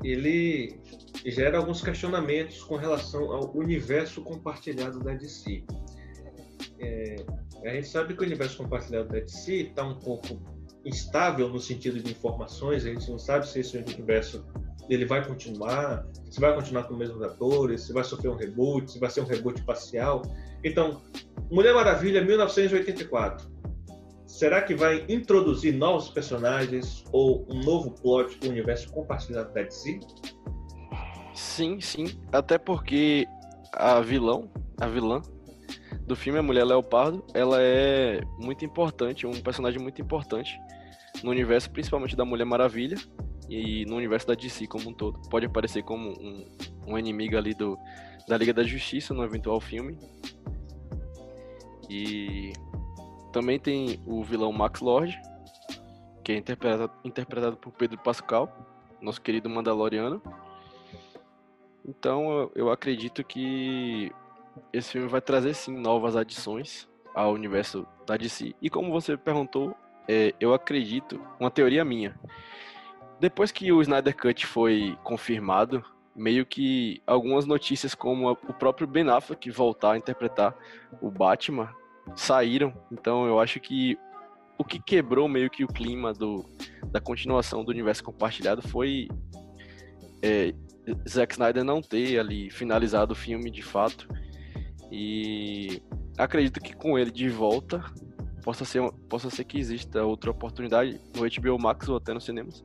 [0.04, 0.80] ele
[1.28, 5.64] gera alguns questionamentos com relação ao universo compartilhado da DC.
[6.80, 7.18] É,
[7.66, 10.42] a gente sabe que o universo compartilhado da DC está um pouco
[10.84, 14.44] instável no sentido de informações, a gente não sabe se esse universo
[14.90, 18.92] ele vai continuar, se vai continuar com os mesmos atores, se vai sofrer um reboot,
[18.92, 20.22] se vai ser um reboot parcial.
[20.64, 21.02] Então,
[21.50, 23.54] Mulher Maravilha 1984.
[24.26, 30.00] Será que vai introduzir novos personagens ou um novo plot do universo compartilhado da DC?
[31.34, 32.06] Sim, sim.
[32.32, 33.26] Até porque
[33.72, 35.22] a vilão, a vilã
[36.06, 40.60] do filme, a Mulher Leopardo, ela é muito importante, um personagem muito importante
[41.24, 42.98] no universo, principalmente da Mulher Maravilha,
[43.50, 45.20] e no universo da DC como um todo.
[45.30, 46.46] Pode aparecer como um,
[46.88, 47.78] um inimigo ali do,
[48.28, 49.98] da Liga da Justiça no eventual filme.
[51.90, 52.54] E
[53.32, 55.20] também tem o vilão Max Lord,
[56.24, 58.50] que é interpretado, interpretado por Pedro Pascal,
[59.02, 60.22] nosso querido Mandaloriano.
[61.88, 64.12] Então eu, eu acredito que
[64.74, 68.56] esse filme vai trazer sim novas adições ao universo da DC.
[68.62, 69.76] E como você perguntou,
[70.08, 72.20] é, eu acredito, uma teoria minha,
[73.20, 75.84] depois que o Snyder Cut foi confirmado,
[76.16, 80.56] meio que algumas notícias como o próprio Ben Affleck voltar a interpretar
[81.02, 81.70] o Batman
[82.16, 82.74] saíram.
[82.92, 83.98] Então eu acho que
[84.58, 86.46] o que quebrou meio que o clima do,
[86.88, 89.10] da continuação do universo compartilhado foi
[90.22, 90.54] é,
[91.08, 94.08] Zack Snyder não ter ali finalizado o filme de fato.
[94.92, 95.82] E
[96.18, 97.84] acredito que com ele de volta
[98.44, 102.64] possa ser, possa ser que exista outra oportunidade no HBO Max ou até nos cinemas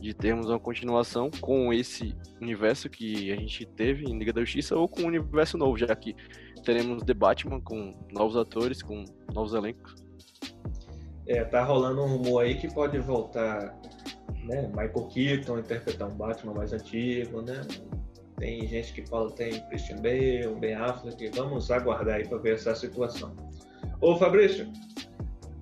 [0.00, 4.76] de termos uma continuação com esse universo que a gente teve em Liga da Justiça
[4.76, 6.16] ou com um universo novo, já que
[6.64, 9.94] teremos The Batman com novos atores, com novos elencos.
[11.26, 13.78] É, tá rolando um rumor aí que pode voltar,
[14.42, 17.60] né, Michael Keaton interpretar um Batman mais antigo, né?
[18.38, 22.74] Tem gente que fala tem Christian Bale, Ben Affleck, vamos aguardar aí para ver essa
[22.74, 23.36] situação.
[24.00, 24.66] Ô Fabrício,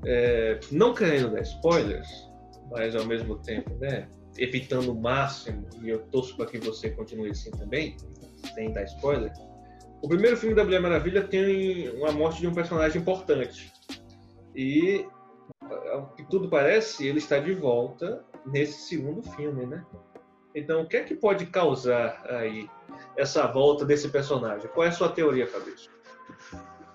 [0.07, 2.31] é, não querendo dar spoilers,
[2.71, 7.31] mas ao mesmo tempo, né, evitando o máximo, e eu torço para que você continue
[7.31, 7.97] assim também,
[8.55, 9.33] sem dar spoiler.
[10.01, 13.73] O primeiro filme da Mulher Maravilha tem uma morte de um personagem importante.
[14.55, 15.05] E,
[15.93, 19.85] ao que tudo parece, ele está de volta nesse segundo filme, né?
[20.55, 22.69] Então, o que é que pode causar aí
[23.17, 24.69] essa volta desse personagem?
[24.69, 25.91] Qual é a sua teoria, Fabrício?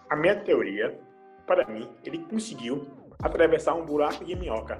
[0.09, 0.99] A minha teoria,
[1.45, 2.87] para mim, ele conseguiu
[3.21, 4.77] atravessar um buraco de minhoca.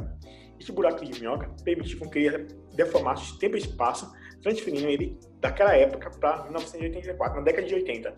[0.63, 4.10] Este buraco de minhoca permitiu com que ele deformasse tempo e espaço,
[4.41, 8.15] transferindo ele daquela época para 1984, na década de 80.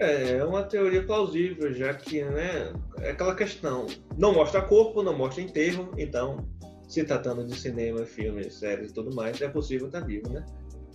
[0.00, 3.86] É, é uma teoria plausível, já que, né, é aquela questão,
[4.18, 6.44] não mostra corpo, não mostra enterro, então,
[6.88, 10.44] se tratando de cinema, filmes, séries e tudo mais, é possível estar vivo, né?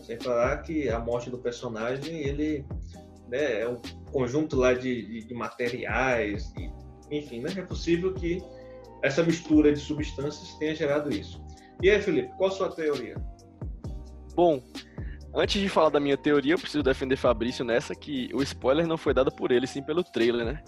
[0.04, 2.66] Sem falar que a morte do personagem, ele
[3.30, 3.80] né, é um
[4.12, 6.70] conjunto lá de, de, de materiais, e,
[7.10, 8.44] enfim, né, é possível que
[9.04, 11.44] essa mistura de substâncias tenha gerado isso.
[11.82, 13.16] E aí, Felipe, qual a sua teoria?
[14.36, 14.62] Bom,
[15.36, 18.98] antes de falar da minha teoria, eu preciso defender Fabrício nessa, que o spoiler não
[18.98, 20.64] foi dado por ele, sim pelo trailer, né?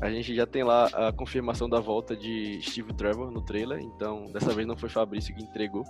[0.00, 4.24] A gente já tem lá a confirmação da volta de Steve Trevor no trailer, então
[4.32, 5.84] dessa vez não foi Fabrício que entregou.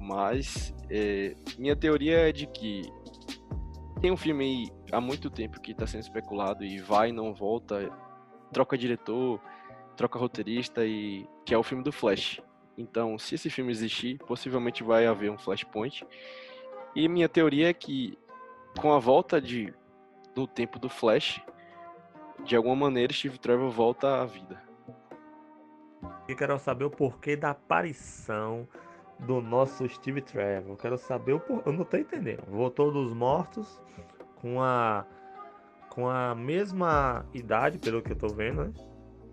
[0.00, 2.82] Mas é, minha teoria é de que
[4.00, 7.90] tem um filme aí há muito tempo que está sendo especulado e vai, não volta,
[8.52, 9.40] troca diretor,
[9.98, 12.40] troca roteirista e que é o filme do Flash.
[12.78, 16.06] Então, se esse filme existir, possivelmente vai haver um Flashpoint.
[16.94, 18.16] E minha teoria é que
[18.78, 19.74] com a volta de
[20.34, 21.42] do tempo do Flash,
[22.44, 24.62] de alguma maneira Steve Trevor volta à vida.
[26.28, 28.68] Eu quero saber o porquê da aparição
[29.18, 30.70] do nosso Steve Trevor.
[30.70, 31.68] Eu quero saber o porquê.
[31.68, 32.44] Eu não tô entendendo.
[32.46, 33.80] Voltou dos mortos
[34.36, 35.04] com a
[35.88, 38.72] com a mesma idade, pelo que eu tô vendo, né?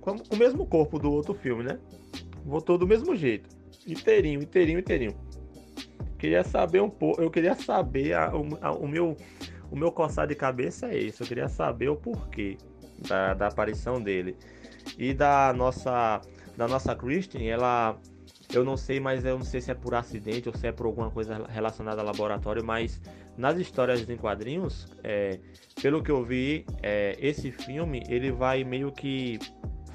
[0.05, 1.79] Com, com o mesmo corpo do outro filme, né?
[2.45, 3.49] Voltou do mesmo jeito.
[3.87, 5.15] Inteirinho, inteirinho, inteirinho.
[6.19, 7.19] Queria saber um pouco.
[7.19, 9.17] Eu queria saber a, a, o meu.
[9.71, 11.21] O meu coçar de cabeça é esse.
[11.21, 12.55] Eu queria saber o porquê
[13.07, 14.37] da, da aparição dele.
[14.95, 16.21] E da nossa.
[16.55, 17.97] Da nossa Christian, ela.
[18.53, 20.85] Eu não sei, mas eu não sei se é por acidente ou se é por
[20.85, 23.01] alguma coisa relacionada ao laboratório, mas
[23.35, 25.39] nas histórias em quadrinhos, é,
[25.81, 29.39] pelo que eu vi, é, esse filme ele vai meio que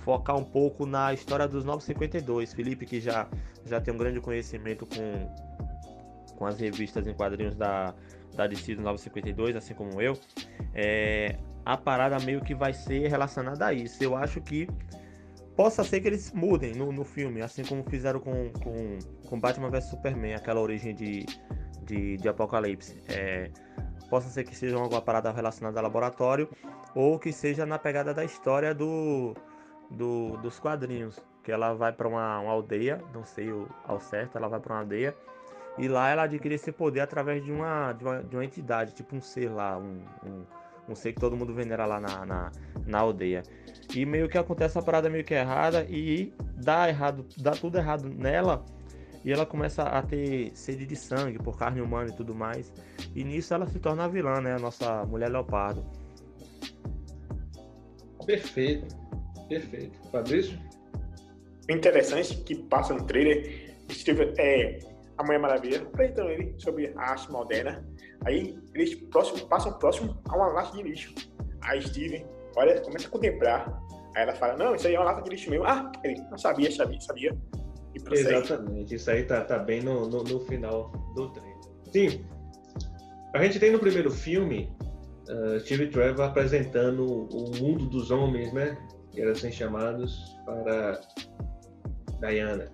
[0.05, 2.53] focar um pouco na história dos 952.
[2.53, 3.29] Felipe, que já,
[3.65, 7.95] já tem um grande conhecimento com, com as revistas em quadrinhos da,
[8.35, 10.19] da DC do 952, assim como eu,
[10.75, 14.03] é, a parada meio que vai ser relacionada a isso.
[14.03, 14.69] Eu acho que
[15.57, 19.71] possa ser que eles mudem no, no filme, assim como fizeram com, com, com Batman
[19.71, 21.27] vs Superman, aquela origem de,
[21.83, 23.03] de, de Apocalipse.
[23.09, 23.51] É,
[24.09, 26.49] possa ser que seja alguma parada relacionada ao laboratório
[26.95, 29.35] ou que seja na pegada da história do,
[29.91, 34.37] do, dos quadrinhos, que ela vai para uma, uma, aldeia, não sei o, ao certo,
[34.37, 35.15] ela vai para uma aldeia
[35.79, 39.17] e lá ela adquire esse poder através de uma, de uma, de uma entidade, tipo
[39.17, 40.45] um ser lá, um, um,
[40.91, 42.53] um, ser que todo mundo venera lá na, na,
[42.87, 43.43] na, aldeia.
[43.95, 48.09] E meio que acontece a parada meio que errada e dá errado, dá tudo errado
[48.09, 48.65] nela
[49.25, 52.73] e ela começa a ter sede de sangue por carne humana e tudo mais.
[53.15, 54.55] E nisso ela se torna a vilã, né?
[54.55, 55.85] A nossa mulher leopardo.
[58.25, 59.10] Perfeito.
[59.51, 59.99] Perfeito.
[60.11, 60.59] Fabrício?
[61.69, 64.79] O interessante que passa no trailer Steve, é
[65.19, 67.85] a Mulher Maravilha apresentando ele sobre a arte moderna.
[68.25, 71.13] Aí eles próximo, passam próximo a uma lata de lixo.
[71.63, 72.25] Aí Steven
[72.57, 73.83] olha, começa a contemplar.
[74.17, 75.65] Aí ela fala, não, isso aí é uma lata de lixo mesmo.
[75.67, 77.37] Ah, ele não sabia, sabia, sabia.
[78.13, 81.59] Exatamente, isso aí tá, tá bem no, no, no final do trailer.
[81.93, 82.25] Sim,
[83.35, 84.73] a gente tem no primeiro filme
[85.29, 88.79] uh, Steve Trevor apresentando o mundo dos homens, né?
[89.17, 91.01] Eram assim chamados para
[92.21, 92.71] Diana.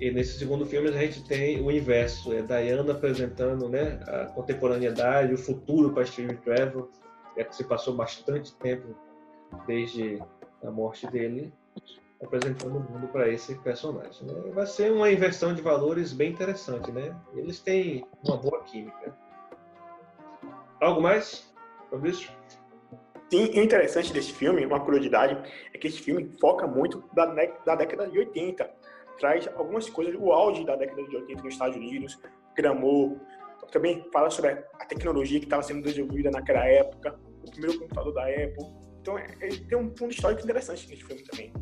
[0.00, 5.32] E nesse segundo filme a gente tem o inverso, é Diana apresentando né, a contemporaneidade,
[5.32, 6.88] o futuro para Steve Trevor,
[7.36, 8.96] é que se passou bastante tempo
[9.66, 10.20] desde
[10.64, 11.52] a morte dele,
[12.22, 14.26] apresentando o mundo para esse personagem.
[14.26, 14.50] Né?
[14.52, 17.14] Vai ser uma inversão de valores bem interessante, né?
[17.34, 19.16] Eles têm uma boa química.
[20.80, 21.52] Algo mais,
[21.90, 22.30] Fabrício?
[23.32, 25.38] Sim, o interessante desse filme, uma curiosidade,
[25.72, 27.24] é que esse filme foca muito da,
[27.64, 28.70] da década de 80.
[29.18, 32.20] Traz algumas coisas, o auge da década de 80 nos Estados Unidos,
[32.54, 33.18] Gramou,
[33.70, 38.26] também fala sobre a tecnologia que estava sendo desenvolvida naquela época, o primeiro computador da
[38.26, 38.66] Apple.
[39.00, 41.54] Então, é, ele tem um fundo histórico interessante nesse filme também.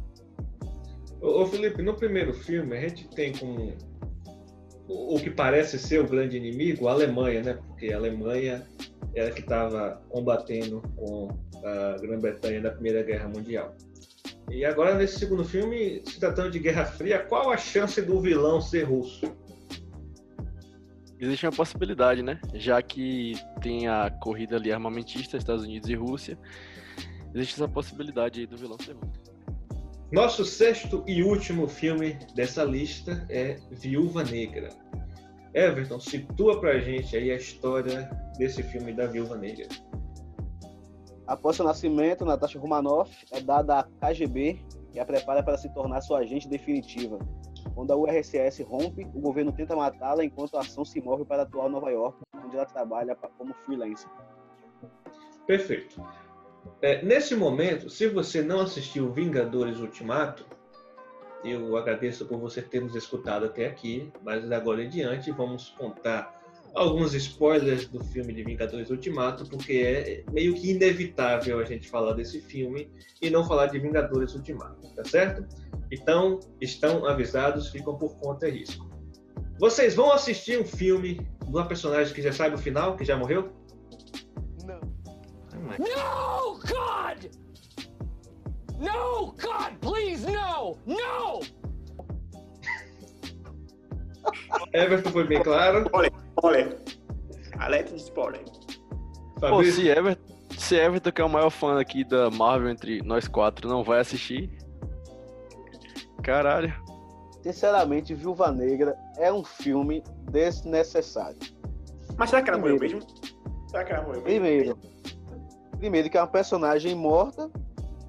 [1.21, 3.77] Ô, Felipe, no primeiro filme, a gente tem como
[4.89, 7.55] o que parece ser o grande inimigo a Alemanha, né?
[7.69, 8.67] Porque a Alemanha
[9.15, 11.29] era que estava combatendo com
[11.65, 13.77] a Grã-Bretanha na Primeira Guerra Mundial.
[14.51, 18.61] E agora, nesse segundo filme, se tratando de Guerra Fria, qual a chance do vilão
[18.61, 19.33] ser russo?
[21.21, 22.41] existe uma possibilidade, né?
[22.55, 26.39] Já que tem a corrida ali armamentista, Estados Unidos e Rússia,
[27.35, 29.21] existe essa possibilidade aí do vilão ser russo.
[30.11, 34.71] Nosso sexto e último filme dessa lista é Viúva Negra.
[35.55, 39.69] Everton, situa pra gente aí a história desse filme da Viúva Negra.
[41.31, 44.59] Após seu nascimento, Natasha Romanoff é dada à KGB,
[44.91, 47.21] que a prepara para se tornar sua agente definitiva.
[47.73, 51.71] Quando a URSS rompe, o governo tenta matá-la enquanto a ação se move para atual
[51.71, 54.11] Nova York, onde ela trabalha como freelancer.
[55.47, 56.03] Perfeito.
[56.83, 60.45] É, nesse momento, se você não assistiu Vingadores Ultimato,
[61.45, 66.40] eu agradeço por você ter nos escutado até aqui, mas agora em diante vamos contar
[66.75, 72.13] alguns spoilers do filme de Vingadores Ultimato, porque é meio que inevitável a gente falar
[72.15, 72.91] desse filme
[73.21, 75.45] e não falar de Vingadores Ultimato, tá certo?
[75.91, 78.89] Então, estão avisados, ficam por conta e risco.
[79.59, 83.17] Vocês vão assistir um filme de uma personagem que já sabe o final, que já
[83.17, 83.53] morreu?
[85.79, 87.27] No, God!
[88.79, 90.79] No, God, please, no!
[90.87, 91.41] No!
[94.73, 95.89] Everton foi bem claro.
[95.93, 96.10] Olha,
[96.43, 96.77] olha.
[97.59, 98.43] Alerta de spoiler.
[99.39, 103.29] Pô, se Everton, se Everton, que é o maior fã aqui da Marvel entre nós
[103.29, 104.51] quatro, não vai assistir.
[106.23, 106.73] Caralho.
[107.43, 111.39] Sinceramente, Viúva Negra é um filme desnecessário.
[112.17, 113.01] Mas será que ela morreu mesmo?
[113.69, 114.41] Será que ela morreu mesmo?
[114.41, 114.79] Primeiro,
[115.79, 117.51] primeiro que é uma personagem morta.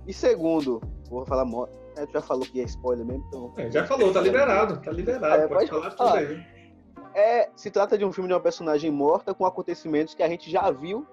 [0.06, 1.74] E segundo, vou falar morta.
[1.98, 3.54] É, tu já falou que é spoiler mesmo, então.
[3.58, 5.44] É, já falou, tá liberado, tá liberado.
[5.44, 6.20] É, pode pode falar tudo falar.
[6.20, 6.61] aí.
[7.14, 10.50] É, se trata de um filme de uma personagem morta com acontecimentos que a gente
[10.50, 11.06] já viu,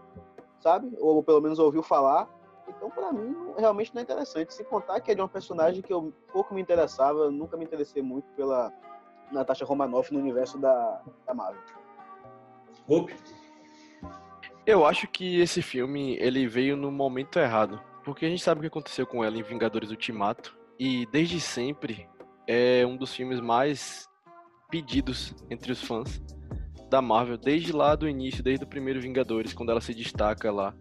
[0.61, 0.96] sabe?
[1.01, 2.28] Ou pelo menos ouviu falar.
[2.68, 4.53] Então, pra mim, realmente não é interessante.
[4.53, 8.03] Se contar que é de uma personagem que eu pouco me interessava, nunca me interessei
[8.03, 8.72] muito pela
[9.32, 11.61] Natasha Romanoff no universo da, da Marvel.
[12.86, 13.14] Hope.
[14.64, 18.61] Eu acho que esse filme ele veio no momento errado, porque a gente sabe o
[18.62, 22.09] que aconteceu com ela em Vingadores Ultimato e desde sempre
[22.46, 24.07] é um dos filmes mais
[24.71, 26.23] pedidos entre os fãs
[26.91, 30.75] da Marvel desde lá do início, desde o primeiro Vingadores, quando ela se destaca lá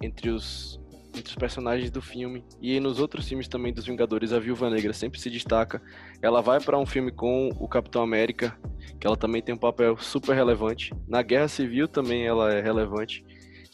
[0.00, 0.80] entre os
[1.14, 4.94] entre os personagens do filme e nos outros filmes também dos Vingadores, a Viúva Negra
[4.94, 5.82] sempre se destaca.
[6.22, 8.58] Ela vai para um filme com o Capitão América,
[8.98, 10.94] que ela também tem um papel super relevante.
[11.06, 13.22] Na Guerra Civil também ela é relevante.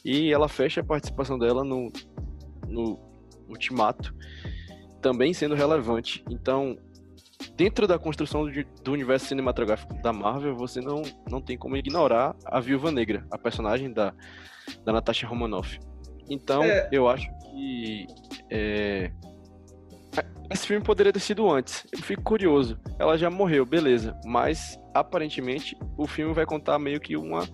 [0.04, 1.92] E ela fecha a participação dela no,
[2.66, 2.98] no
[3.48, 4.12] Ultimato,
[5.00, 6.24] também sendo relevante.
[6.28, 6.76] Então,
[7.56, 12.34] dentro da construção do, do universo cinematográfico da Marvel, você não, não tem como ignorar
[12.46, 14.12] a Viúva Negra, a personagem da,
[14.84, 15.78] da Natasha Romanoff.
[16.28, 16.88] Então, É.
[16.92, 18.06] eu acho que
[18.50, 19.10] é,
[20.50, 21.86] esse filme poderia ter sido antes.
[21.92, 22.78] Eu fico curioso.
[22.98, 24.18] Ela já morreu, beleza.
[24.24, 27.46] Mas aparentemente o filme vai contar meio que uma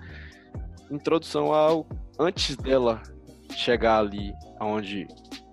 [0.91, 1.87] introdução ao
[2.19, 3.03] antes dela
[3.57, 5.07] chegar ali aonde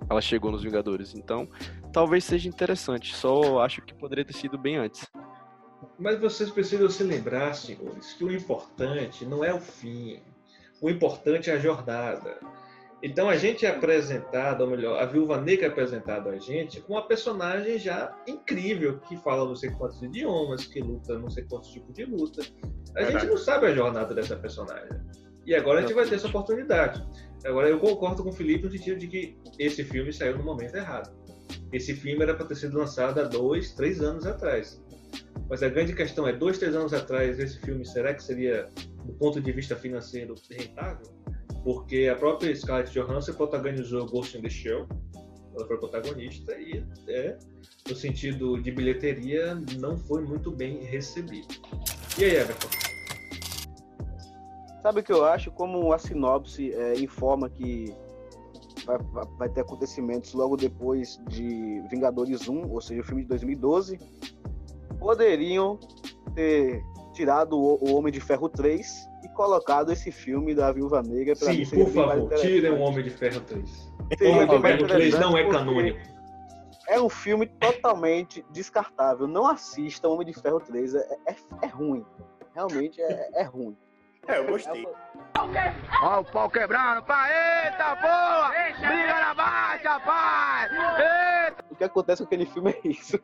[0.09, 1.15] ela chegou nos Vingadores.
[1.15, 1.47] Então,
[1.91, 3.15] talvez seja interessante.
[3.15, 5.07] Só acho que poderia ter sido bem antes.
[5.99, 10.21] Mas vocês precisam se lembrar, senhores, que o importante não é o fim.
[10.81, 12.39] O importante é a jornada.
[13.03, 16.93] Então a gente é apresentado, ou melhor, a Viúva Negra é apresentada a gente com
[16.93, 21.69] uma personagem já incrível, que fala não sei quantos idiomas, que luta não sei quantos
[21.71, 22.43] tipos de luta.
[22.95, 25.01] A gente não sabe a jornada dessa personagem.
[25.45, 27.03] E agora a gente vai ter essa oportunidade.
[27.43, 30.75] Agora eu concordo com o Felipe no sentido de que esse filme saiu no momento
[30.75, 31.11] errado.
[31.71, 34.83] Esse filme era para ter sido lançado há dois, três anos atrás.
[35.49, 38.69] Mas a grande questão é, dois, três anos atrás, esse filme, será que seria,
[39.05, 41.07] do ponto de vista financeiro, rentável?
[41.63, 44.87] Porque a própria Scarlett Johansson protagonizou Ghost in the Shell,
[45.55, 47.37] ela foi protagonista, e é,
[47.87, 51.47] no sentido de bilheteria, não foi muito bem recebido.
[52.17, 52.69] E aí, Everton?
[54.81, 55.51] Sabe o que eu acho?
[55.51, 57.93] Como a sinopse é, informa que
[58.85, 58.97] vai,
[59.37, 63.99] vai- ter acontecimentos logo depois de Vingadores 1, ou seja, o filme de 2012,
[64.99, 65.79] poderiam
[66.35, 71.35] ter tirado o, o Homem de Ferro 3 e colocado esse filme da Viúva Negra
[71.35, 73.91] pra Sim, por favor, tirem o Homem de Ferro 3.
[74.17, 75.99] Seria Homem de Ferro 3 não é canônico.
[76.87, 79.27] É um filme totalmente descartável.
[79.27, 80.95] Não assista Homem de Ferro 3.
[80.95, 82.05] É, é, é ruim.
[82.53, 83.77] Realmente é, é ruim.
[84.27, 84.87] É, eu gostei.
[86.03, 88.53] Ó o pau quebrando, pai, eita porra!
[88.79, 90.69] Briga na baixa, pai!
[91.47, 91.65] Eita!
[91.69, 93.19] O que acontece com aquele filme é isso.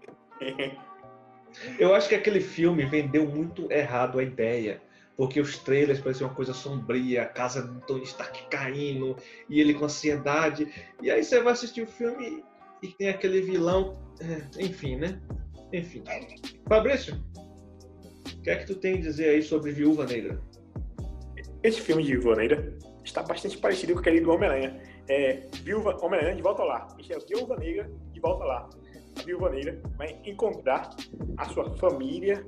[1.80, 4.82] Eu acho que aquele filme vendeu muito errado a ideia.
[5.16, 9.16] Porque os trailers pareciam uma coisa sombria, a casa do Tony Stark caindo,
[9.50, 10.72] e ele com ansiedade.
[11.02, 12.44] E aí você vai assistir o filme
[12.84, 13.98] e tem aquele vilão.
[14.22, 15.20] é, enfim, né?
[15.74, 16.04] Enfim.
[16.70, 17.20] Fabrício,
[18.48, 20.42] que é que tu tem a dizer aí sobre Viúva Negra?
[21.64, 24.82] Esse filme de Viúva Negra está bastante parecido com aquele do Homem-Aranha.
[25.08, 26.88] É, Viúva, Homem-Aranha de volta lá.
[27.00, 28.70] Isso é Viúva Negra de volta lá.
[29.18, 30.90] A Viúva Negra vai encontrar
[31.38, 32.46] a sua família,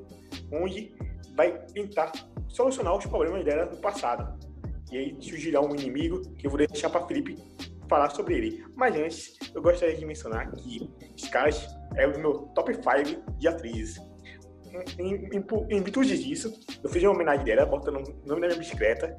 [0.51, 0.93] onde
[1.36, 2.12] vai tentar
[2.47, 4.38] solucionar os problemas dela no passado.
[4.91, 7.36] E aí surgirá um inimigo que eu vou deixar para Felipe
[7.88, 8.64] falar sobre ele.
[8.76, 14.09] Mas antes, eu gostaria de mencionar que Scarlett é o meu top 5 de atrizes.
[14.98, 16.54] Em, em, em, virtude disso,
[16.84, 19.16] eu fiz uma homenagem dela, botando o nome da minha bicicleta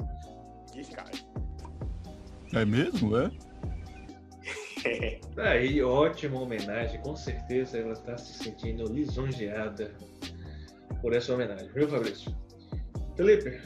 [0.73, 1.27] de Scarlett.
[2.55, 3.31] É mesmo, é?
[5.37, 7.01] Aí, ótima homenagem.
[7.01, 9.95] Com certeza ela está se sentindo lisonjeada
[11.01, 12.35] por essa homenagem, viu, Fabrício?
[13.17, 13.61] Felipe,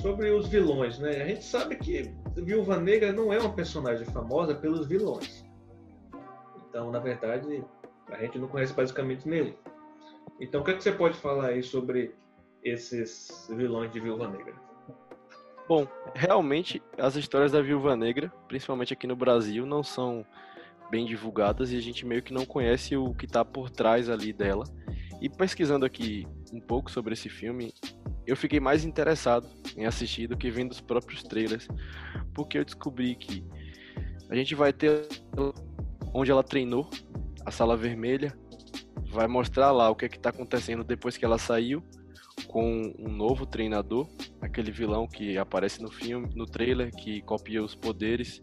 [0.00, 1.22] sobre os vilões, né?
[1.22, 5.44] A gente sabe que Viúva Negra não é uma personagem famosa pelos vilões.
[6.68, 7.64] Então, na verdade,
[8.08, 9.52] a gente não conhece basicamente nenhum.
[10.40, 12.14] Então, o que, é que você pode falar aí sobre
[12.62, 14.54] esses vilões de Viúva Negra?
[15.68, 20.26] Bom, realmente as histórias da Viúva Negra, principalmente aqui no Brasil, não são
[20.90, 24.32] bem divulgadas e a gente meio que não conhece o que está por trás ali
[24.32, 24.64] dela.
[25.20, 27.72] E pesquisando aqui um pouco sobre esse filme,
[28.26, 31.68] eu fiquei mais interessado em assistir do que vendo os próprios trailers,
[32.34, 33.44] porque eu descobri que
[34.28, 35.06] a gente vai ter
[36.12, 36.88] onde ela treinou,
[37.44, 38.36] a sala vermelha,
[39.10, 41.82] vai mostrar lá o que é está acontecendo depois que ela saiu
[42.46, 44.08] com um novo treinador,
[44.40, 48.42] aquele vilão que aparece no filme, no trailer, que copia os poderes.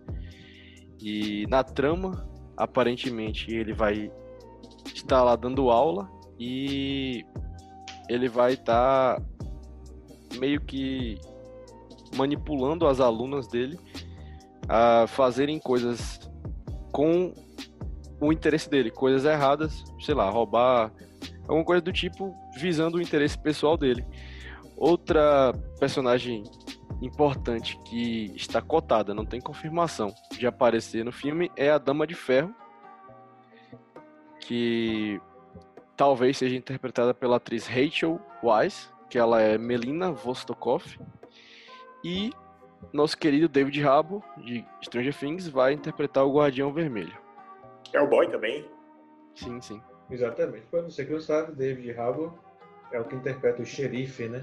[0.99, 4.11] E na trama, aparentemente, ele vai
[4.93, 6.09] estar lá dando aula
[6.39, 7.23] e
[8.09, 9.25] ele vai estar tá
[10.37, 11.17] meio que
[12.15, 13.79] manipulando as alunas dele
[14.67, 16.19] a fazerem coisas
[16.91, 17.33] com
[18.19, 20.91] o interesse dele, coisas erradas, sei lá, roubar,
[21.43, 24.05] alguma coisa do tipo, visando o interesse pessoal dele.
[24.75, 26.43] Outra personagem
[27.01, 32.15] importante que está cotada, não tem confirmação de aparecer no filme, é a Dama de
[32.15, 32.53] Ferro,
[34.39, 35.19] que
[35.95, 40.83] talvez seja interpretada pela atriz Rachel Weisz, que ela é Melina Vostokov,
[42.03, 42.31] e
[42.93, 47.26] nosso querido David Rabo, de Stranger Things, vai interpretar o Guardião Vermelho.
[47.93, 48.69] É o boy também?
[49.35, 49.81] Sim, sim.
[50.09, 50.65] Exatamente.
[50.67, 52.37] Para você que não sabe, David Rabo
[52.91, 54.41] é o que interpreta o xerife, né?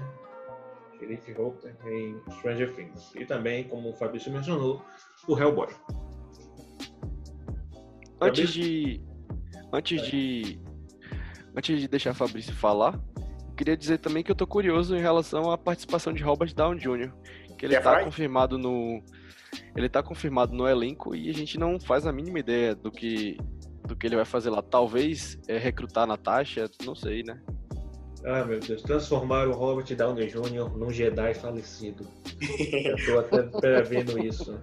[0.99, 3.13] Xerife Holter em Stranger Things.
[3.15, 4.83] E também, como o Fabrício mencionou,
[5.27, 5.67] o Hellboy.
[8.21, 9.03] Antes de.
[9.73, 10.59] Antes de
[11.55, 12.99] Antes de deixar a Fabrício falar,
[13.55, 17.13] queria dizer também que eu tô curioso em relação à participação de Robert Downey Jr.,
[17.67, 19.03] que ele está confirmado no
[19.75, 23.37] ele tá confirmado no elenco e a gente não faz a mínima ideia do que
[23.85, 24.61] do que ele vai fazer lá.
[24.61, 27.39] Talvez é, recrutar a Natasha, não sei, né?
[28.25, 30.75] Ah, meu Deus, transformar o Robert Downey Jr.
[30.75, 32.07] num Jedi falecido.
[32.41, 34.59] Eu tô até prevendo isso.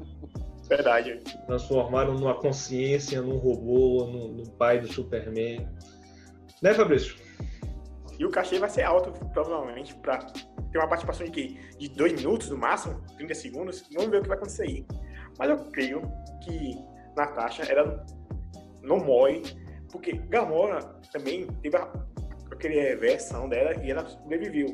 [0.68, 1.20] Verdade.
[1.46, 5.68] Transformaram numa consciência, num robô, no, no pai do Superman.
[6.61, 7.14] Né, Fabrício?
[8.18, 10.26] E o cachê vai ser alto, provavelmente, para
[10.72, 11.60] ter uma participação de quê?
[11.78, 13.88] De dois minutos no máximo, 30 segundos.
[13.92, 14.86] Vamos ver o que vai acontecer aí.
[15.38, 16.02] Mas eu creio
[16.42, 16.74] que
[17.16, 18.04] Natasha ela
[18.82, 19.42] não morre,
[19.90, 20.80] porque Gamora
[21.12, 21.92] também teve a,
[22.50, 24.72] aquela versão dela e ela sobreviveu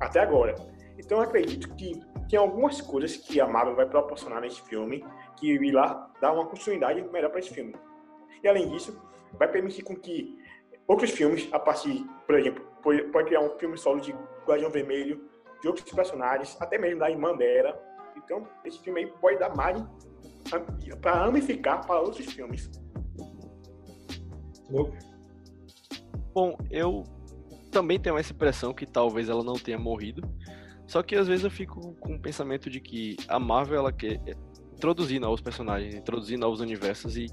[0.00, 0.54] até agora.
[0.98, 5.04] Então eu acredito que tem algumas coisas que a Marvel vai proporcionar nesse filme
[5.36, 7.74] que irá dar uma continuidade melhor para esse filme.
[8.42, 9.00] E além disso,
[9.38, 10.38] vai permitir com que
[10.86, 14.14] outros filmes, a partir, por exemplo, pode criar um filme solo de
[14.46, 15.27] Guardião Vermelho,
[15.60, 17.78] de outros personagens, até mesmo da irmã dela.
[18.16, 19.86] Então, esse filme aí pode dar margem
[21.00, 22.70] para ramificar para outros filmes.
[26.32, 27.04] Bom, eu
[27.70, 30.22] também tenho essa impressão que talvez ela não tenha morrido.
[30.86, 34.20] Só que às vezes eu fico com o pensamento de que a Marvel ela quer
[34.72, 37.26] introduzir novos personagens, introduzir novos universos e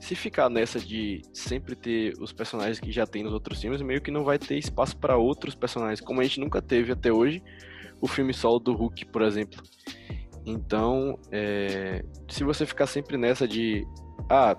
[0.00, 4.00] se ficar nessa de sempre ter os personagens que já tem nos outros filmes, meio
[4.00, 7.42] que não vai ter espaço para outros personagens, como a gente nunca teve até hoje,
[8.00, 9.62] o filme solo do Hulk, por exemplo.
[10.44, 13.86] Então, é, se você ficar sempre nessa de,
[14.28, 14.56] ah,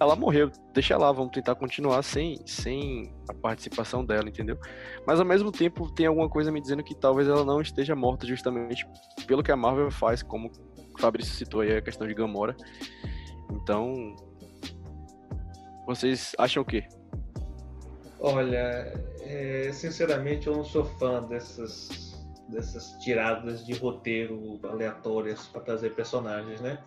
[0.00, 4.56] ela morreu, deixa lá, vamos tentar continuar sem, sem a participação dela, entendeu?
[5.06, 8.26] Mas ao mesmo tempo tem alguma coisa me dizendo que talvez ela não esteja morta
[8.26, 8.86] justamente
[9.26, 10.52] pelo que a Marvel faz, como
[10.96, 12.56] o Fabrício citou aí a questão de Gamora.
[13.50, 14.14] Então,
[15.88, 16.84] vocês acham o quê?
[18.20, 25.94] Olha, é, sinceramente eu não sou fã dessas, dessas tiradas de roteiro aleatórias para trazer
[25.94, 26.84] personagens, né?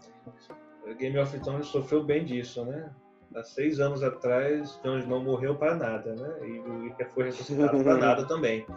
[1.00, 2.94] Game of Thrones sofreu bem disso, né?
[3.34, 6.48] Há seis anos atrás, Jon não morreu para nada, né?
[6.48, 8.68] E o Iker foi ressuscitado para nada também.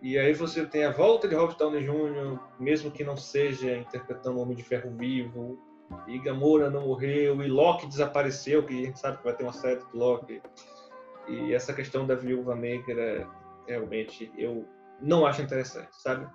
[0.00, 4.38] E aí você tem a volta de Robert Downey Jr., mesmo que não seja interpretando
[4.38, 5.58] o Homem de Ferro vivo,
[6.06, 9.52] e Gamora não morreu, e Loki desapareceu, que a gente sabe que vai ter uma
[9.52, 10.40] série de Loki.
[11.28, 13.28] E essa questão da Viúva Negra,
[13.66, 14.66] realmente, eu
[15.00, 16.26] não acho interessante, sabe?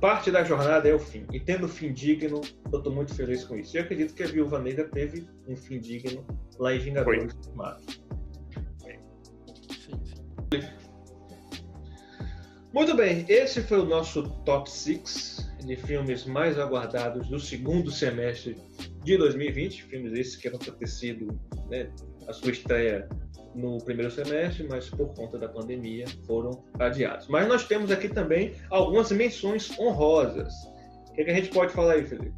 [0.00, 1.26] Parte da jornada é o fim.
[1.32, 3.76] E tendo fim digno, eu estou muito feliz com isso.
[3.76, 6.26] E eu acredito que a Viúva Negra teve um fim digno
[6.58, 8.06] lá em Vingadores Ultimato.
[12.72, 18.56] Muito bem, esse foi o nosso top 6 de filmes mais aguardados do segundo semestre
[19.06, 19.84] de 2020.
[19.84, 21.38] Filmes esses que eram para ter sido
[21.70, 21.88] né,
[22.26, 23.08] a sua estreia
[23.54, 27.28] no primeiro semestre, mas por conta da pandemia foram adiados.
[27.28, 30.52] Mas nós temos aqui também algumas menções honrosas.
[31.08, 32.34] O que, é que a gente pode falar aí, Felipe?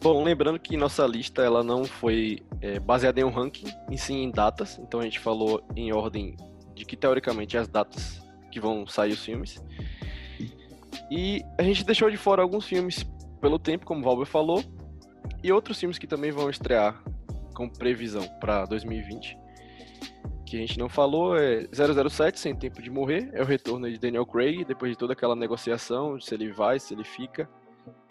[0.00, 4.22] Bom, lembrando que nossa lista ela não foi é, baseada em um ranking, em sim
[4.22, 4.78] em datas.
[4.78, 6.36] Então a gente falou em ordem
[6.74, 9.62] de que teoricamente as datas que vão sair os filmes.
[11.10, 13.04] E a gente deixou de fora alguns filmes
[13.40, 14.62] pelo tempo, como o Valber falou,
[15.42, 17.02] e outros filmes que também vão estrear
[17.54, 19.38] com previsão para 2020.
[20.46, 23.98] Que a gente não falou é 007 Sem Tempo de Morrer, é o retorno de
[23.98, 27.48] Daniel Craig, depois de toda aquela negociação, se ele vai, se ele fica.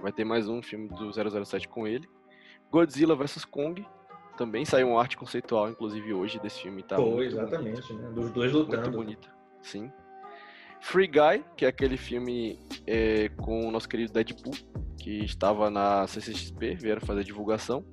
[0.02, 2.08] Vai ter mais um filme do 007 com ele.
[2.72, 3.86] Godzilla vs Kong,
[4.36, 6.84] também saiu uma arte conceitual, inclusive hoje, desse filme.
[6.84, 8.10] Tá Pô, exatamente, né?
[8.10, 8.82] Dos dois lutando.
[8.82, 9.30] Muito bonito,
[9.62, 9.92] sim.
[10.82, 14.54] Free Guy, que é aquele filme é, com o nosso querido Deadpool,
[15.04, 17.84] que estava na CCXP, vieram fazer divulgação.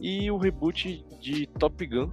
[0.00, 2.12] E o reboot de Top Gun,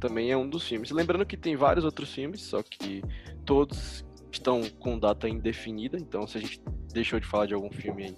[0.00, 0.90] também é um dos filmes.
[0.90, 3.02] Lembrando que tem vários outros filmes, só que
[3.44, 6.62] todos estão com data indefinida, então se a gente
[6.94, 8.16] deixou de falar de algum filme aí,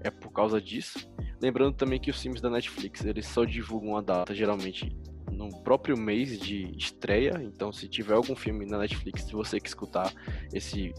[0.00, 1.06] é por causa disso.
[1.38, 4.96] Lembrando também que os filmes da Netflix, eles só divulgam a data geralmente
[5.30, 7.38] no próprio mês de estreia.
[7.42, 10.12] Então, se tiver algum filme na Netflix, se você que escutar
[10.54, 10.94] esse,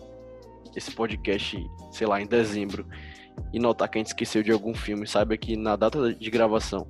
[0.76, 1.58] esse podcast,
[1.92, 2.88] sei lá, em dezembro,
[3.54, 6.88] e notar que a gente esqueceu de algum filme, saiba que na data de gravação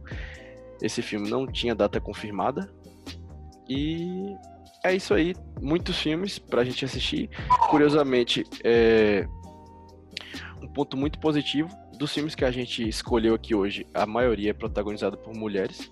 [0.82, 2.72] esse filme não tinha data confirmada.
[3.67, 4.36] E
[4.84, 7.30] é isso aí, muitos filmes pra gente assistir.
[7.70, 9.28] Curiosamente, é
[10.61, 14.53] um ponto muito positivo dos filmes que a gente escolheu aqui hoje, a maioria é
[14.53, 15.91] protagonizada por mulheres.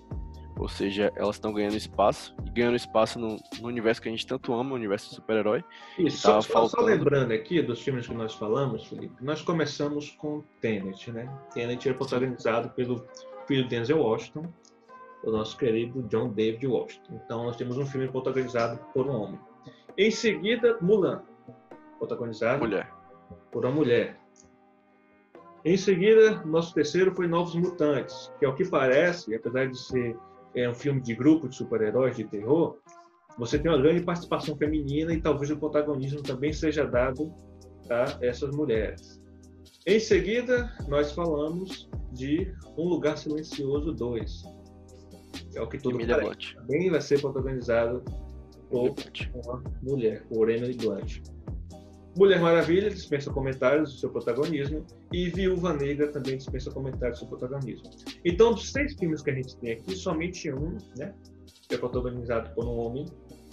[0.58, 4.26] Ou seja, elas estão ganhando espaço e ganhando espaço no, no, universo que a gente
[4.26, 5.64] tanto ama, o universo super-herói.
[5.96, 6.68] Isso, só, faltando...
[6.68, 11.32] só, lembrando aqui dos filmes que nós falamos, Felipe, nós começamos com Tenet, né?
[11.54, 13.06] Tenet é protagonizado pelo
[13.46, 14.52] filho Denzel Washington,
[15.22, 17.20] o nosso querido John David Washington.
[17.24, 19.40] Então nós temos um filme protagonizado por um homem.
[19.96, 21.22] Em seguida, Mulan,
[21.98, 22.92] protagonizado mulher.
[23.52, 24.18] por uma mulher.
[25.64, 30.16] Em seguida, nosso terceiro foi Novos Mutantes, que ao que parece, apesar de ser
[30.54, 32.76] é, um filme de grupo de super-heróis de terror,
[33.38, 37.32] você tem uma grande participação feminina e talvez o protagonismo também seja dado
[37.88, 39.20] a essas mulheres.
[39.86, 44.42] Em seguida, nós falamos de Um Lugar Silencioso 2.
[45.54, 46.06] É o que todo mundo
[46.54, 48.02] também vai ser protagonizado
[48.68, 48.94] por
[49.32, 51.22] uma mulher, por Emily Blunt.
[52.18, 57.28] Mulher Maravilha dispensa comentários do seu protagonismo e Viúva Negra também dispensa comentários do seu
[57.28, 57.88] protagonismo.
[58.24, 61.14] Então, dos seis filmes que a gente tem aqui, somente um né,
[61.70, 63.06] é protagonizado por um homem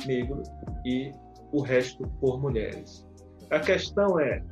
[0.08, 0.42] negro
[0.84, 1.12] e
[1.52, 3.06] o resto por mulheres.
[3.52, 4.44] A questão é,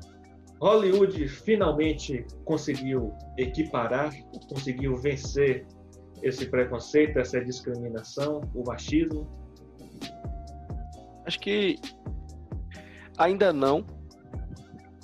[0.62, 4.14] Hollywood finalmente conseguiu equiparar,
[4.48, 5.66] conseguiu vencer
[6.22, 9.28] esse preconceito, essa discriminação, o machismo?
[11.26, 11.80] Acho que
[13.18, 13.84] ainda não,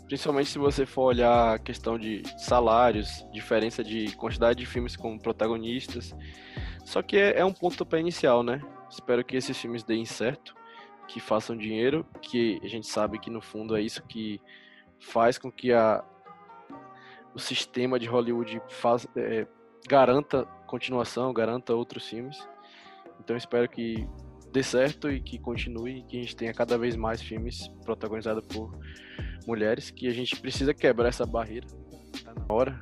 [0.10, 5.20] Principalmente se você for olhar a questão de salários, diferença de quantidade de filmes com
[5.20, 6.16] protagonistas.
[6.84, 8.60] Só que é, é um pontapé inicial, né?
[8.90, 10.56] Espero que esses filmes deem certo,
[11.08, 14.42] que façam dinheiro, que a gente sabe que no fundo é isso que
[15.00, 16.04] faz com que a,
[17.36, 19.46] o sistema de Hollywood faz, é,
[19.88, 22.50] garanta continuação, garanta outros filmes.
[23.20, 24.08] Então espero que
[24.52, 28.44] dê certo e que continue e que a gente tenha cada vez mais filmes protagonizados
[28.48, 28.76] por
[29.48, 31.68] mulheres, que a gente precisa quebrar essa barreira.
[32.24, 32.80] Tá na hora,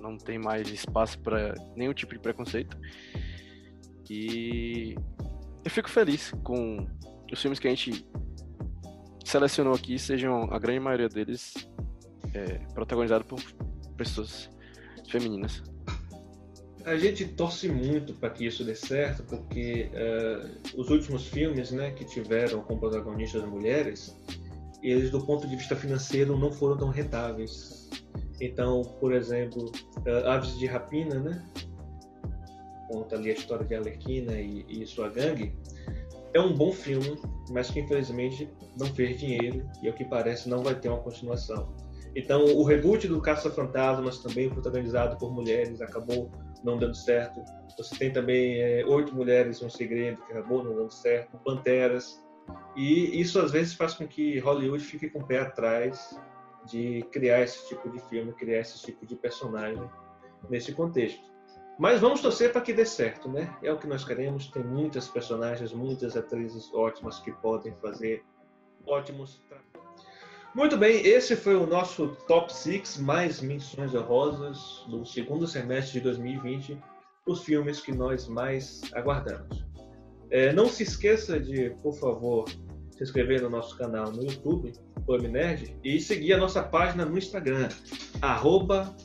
[0.00, 2.76] não tem mais espaço para nenhum tipo de preconceito.
[4.10, 4.94] E
[5.64, 6.86] eu fico feliz com
[7.30, 8.06] os filmes que a gente
[9.24, 11.68] selecionou aqui, sejam a grande maioria deles
[12.32, 13.40] é, protagonizados por
[13.96, 14.50] pessoas
[15.10, 15.62] femininas.
[16.84, 21.90] A gente torce muito para que isso dê certo, porque uh, os últimos filmes né,
[21.90, 24.16] que tiveram como protagonistas mulheres
[24.82, 27.88] eles do ponto de vista financeiro não foram tão rentáveis.
[28.40, 29.70] Então, por exemplo,
[30.06, 31.44] uh, Aves de Rapina, né?
[32.88, 35.54] Conta ali a história de Alerquina e, e sua gangue.
[36.32, 37.18] É um bom filme,
[37.50, 38.48] mas que infelizmente
[38.78, 41.74] não fez dinheiro e, ao que parece, não vai ter uma continuação.
[42.14, 46.30] Então, o reboot do Caça-Fantasmas, também protagonizado por mulheres, acabou
[46.64, 47.42] não dando certo.
[47.76, 51.38] Você tem também é, Oito Mulheres um Segredo, que acabou não dando certo.
[51.44, 52.20] Panteras.
[52.76, 56.18] E isso, às vezes, faz com que Hollywood fique com o pé atrás
[56.64, 59.88] de criar esse tipo de filme, criar esse tipo de personagem
[60.48, 61.22] nesse contexto.
[61.78, 63.56] Mas vamos torcer para que dê certo, né?
[63.62, 64.48] É o que nós queremos.
[64.48, 68.24] Tem muitas personagens, muitas atrizes ótimas que podem fazer
[68.86, 69.40] ótimos
[70.54, 76.00] muito bem, esse foi o nosso top 6 mais menções honrosas do segundo semestre de
[76.00, 76.82] 2020,
[77.26, 79.67] os filmes que nós mais aguardamos.
[80.30, 82.48] É, não se esqueça de, por favor,
[82.98, 84.72] se inscrever no nosso canal no YouTube,
[85.06, 87.68] Pub Nerd, e seguir a nossa página no Instagram,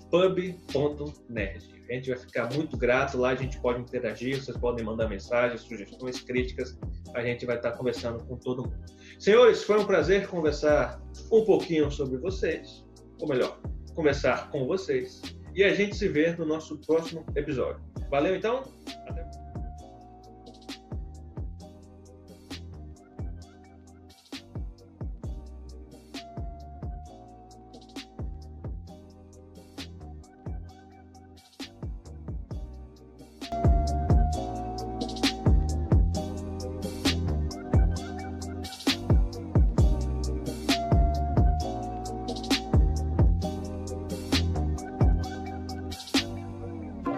[0.09, 1.74] pub.nerd.
[1.89, 5.61] A gente vai ficar muito grato, lá a gente pode interagir, vocês podem mandar mensagens,
[5.61, 6.78] sugestões, críticas,
[7.13, 8.84] a gente vai estar conversando com todo mundo.
[9.19, 10.99] Senhores, foi um prazer conversar
[11.32, 12.84] um pouquinho sobre vocês,
[13.21, 13.59] ou melhor,
[13.93, 15.21] conversar com vocês,
[15.55, 17.80] e a gente se vê no nosso próximo episódio.
[18.09, 18.63] Valeu então,
[19.07, 19.42] até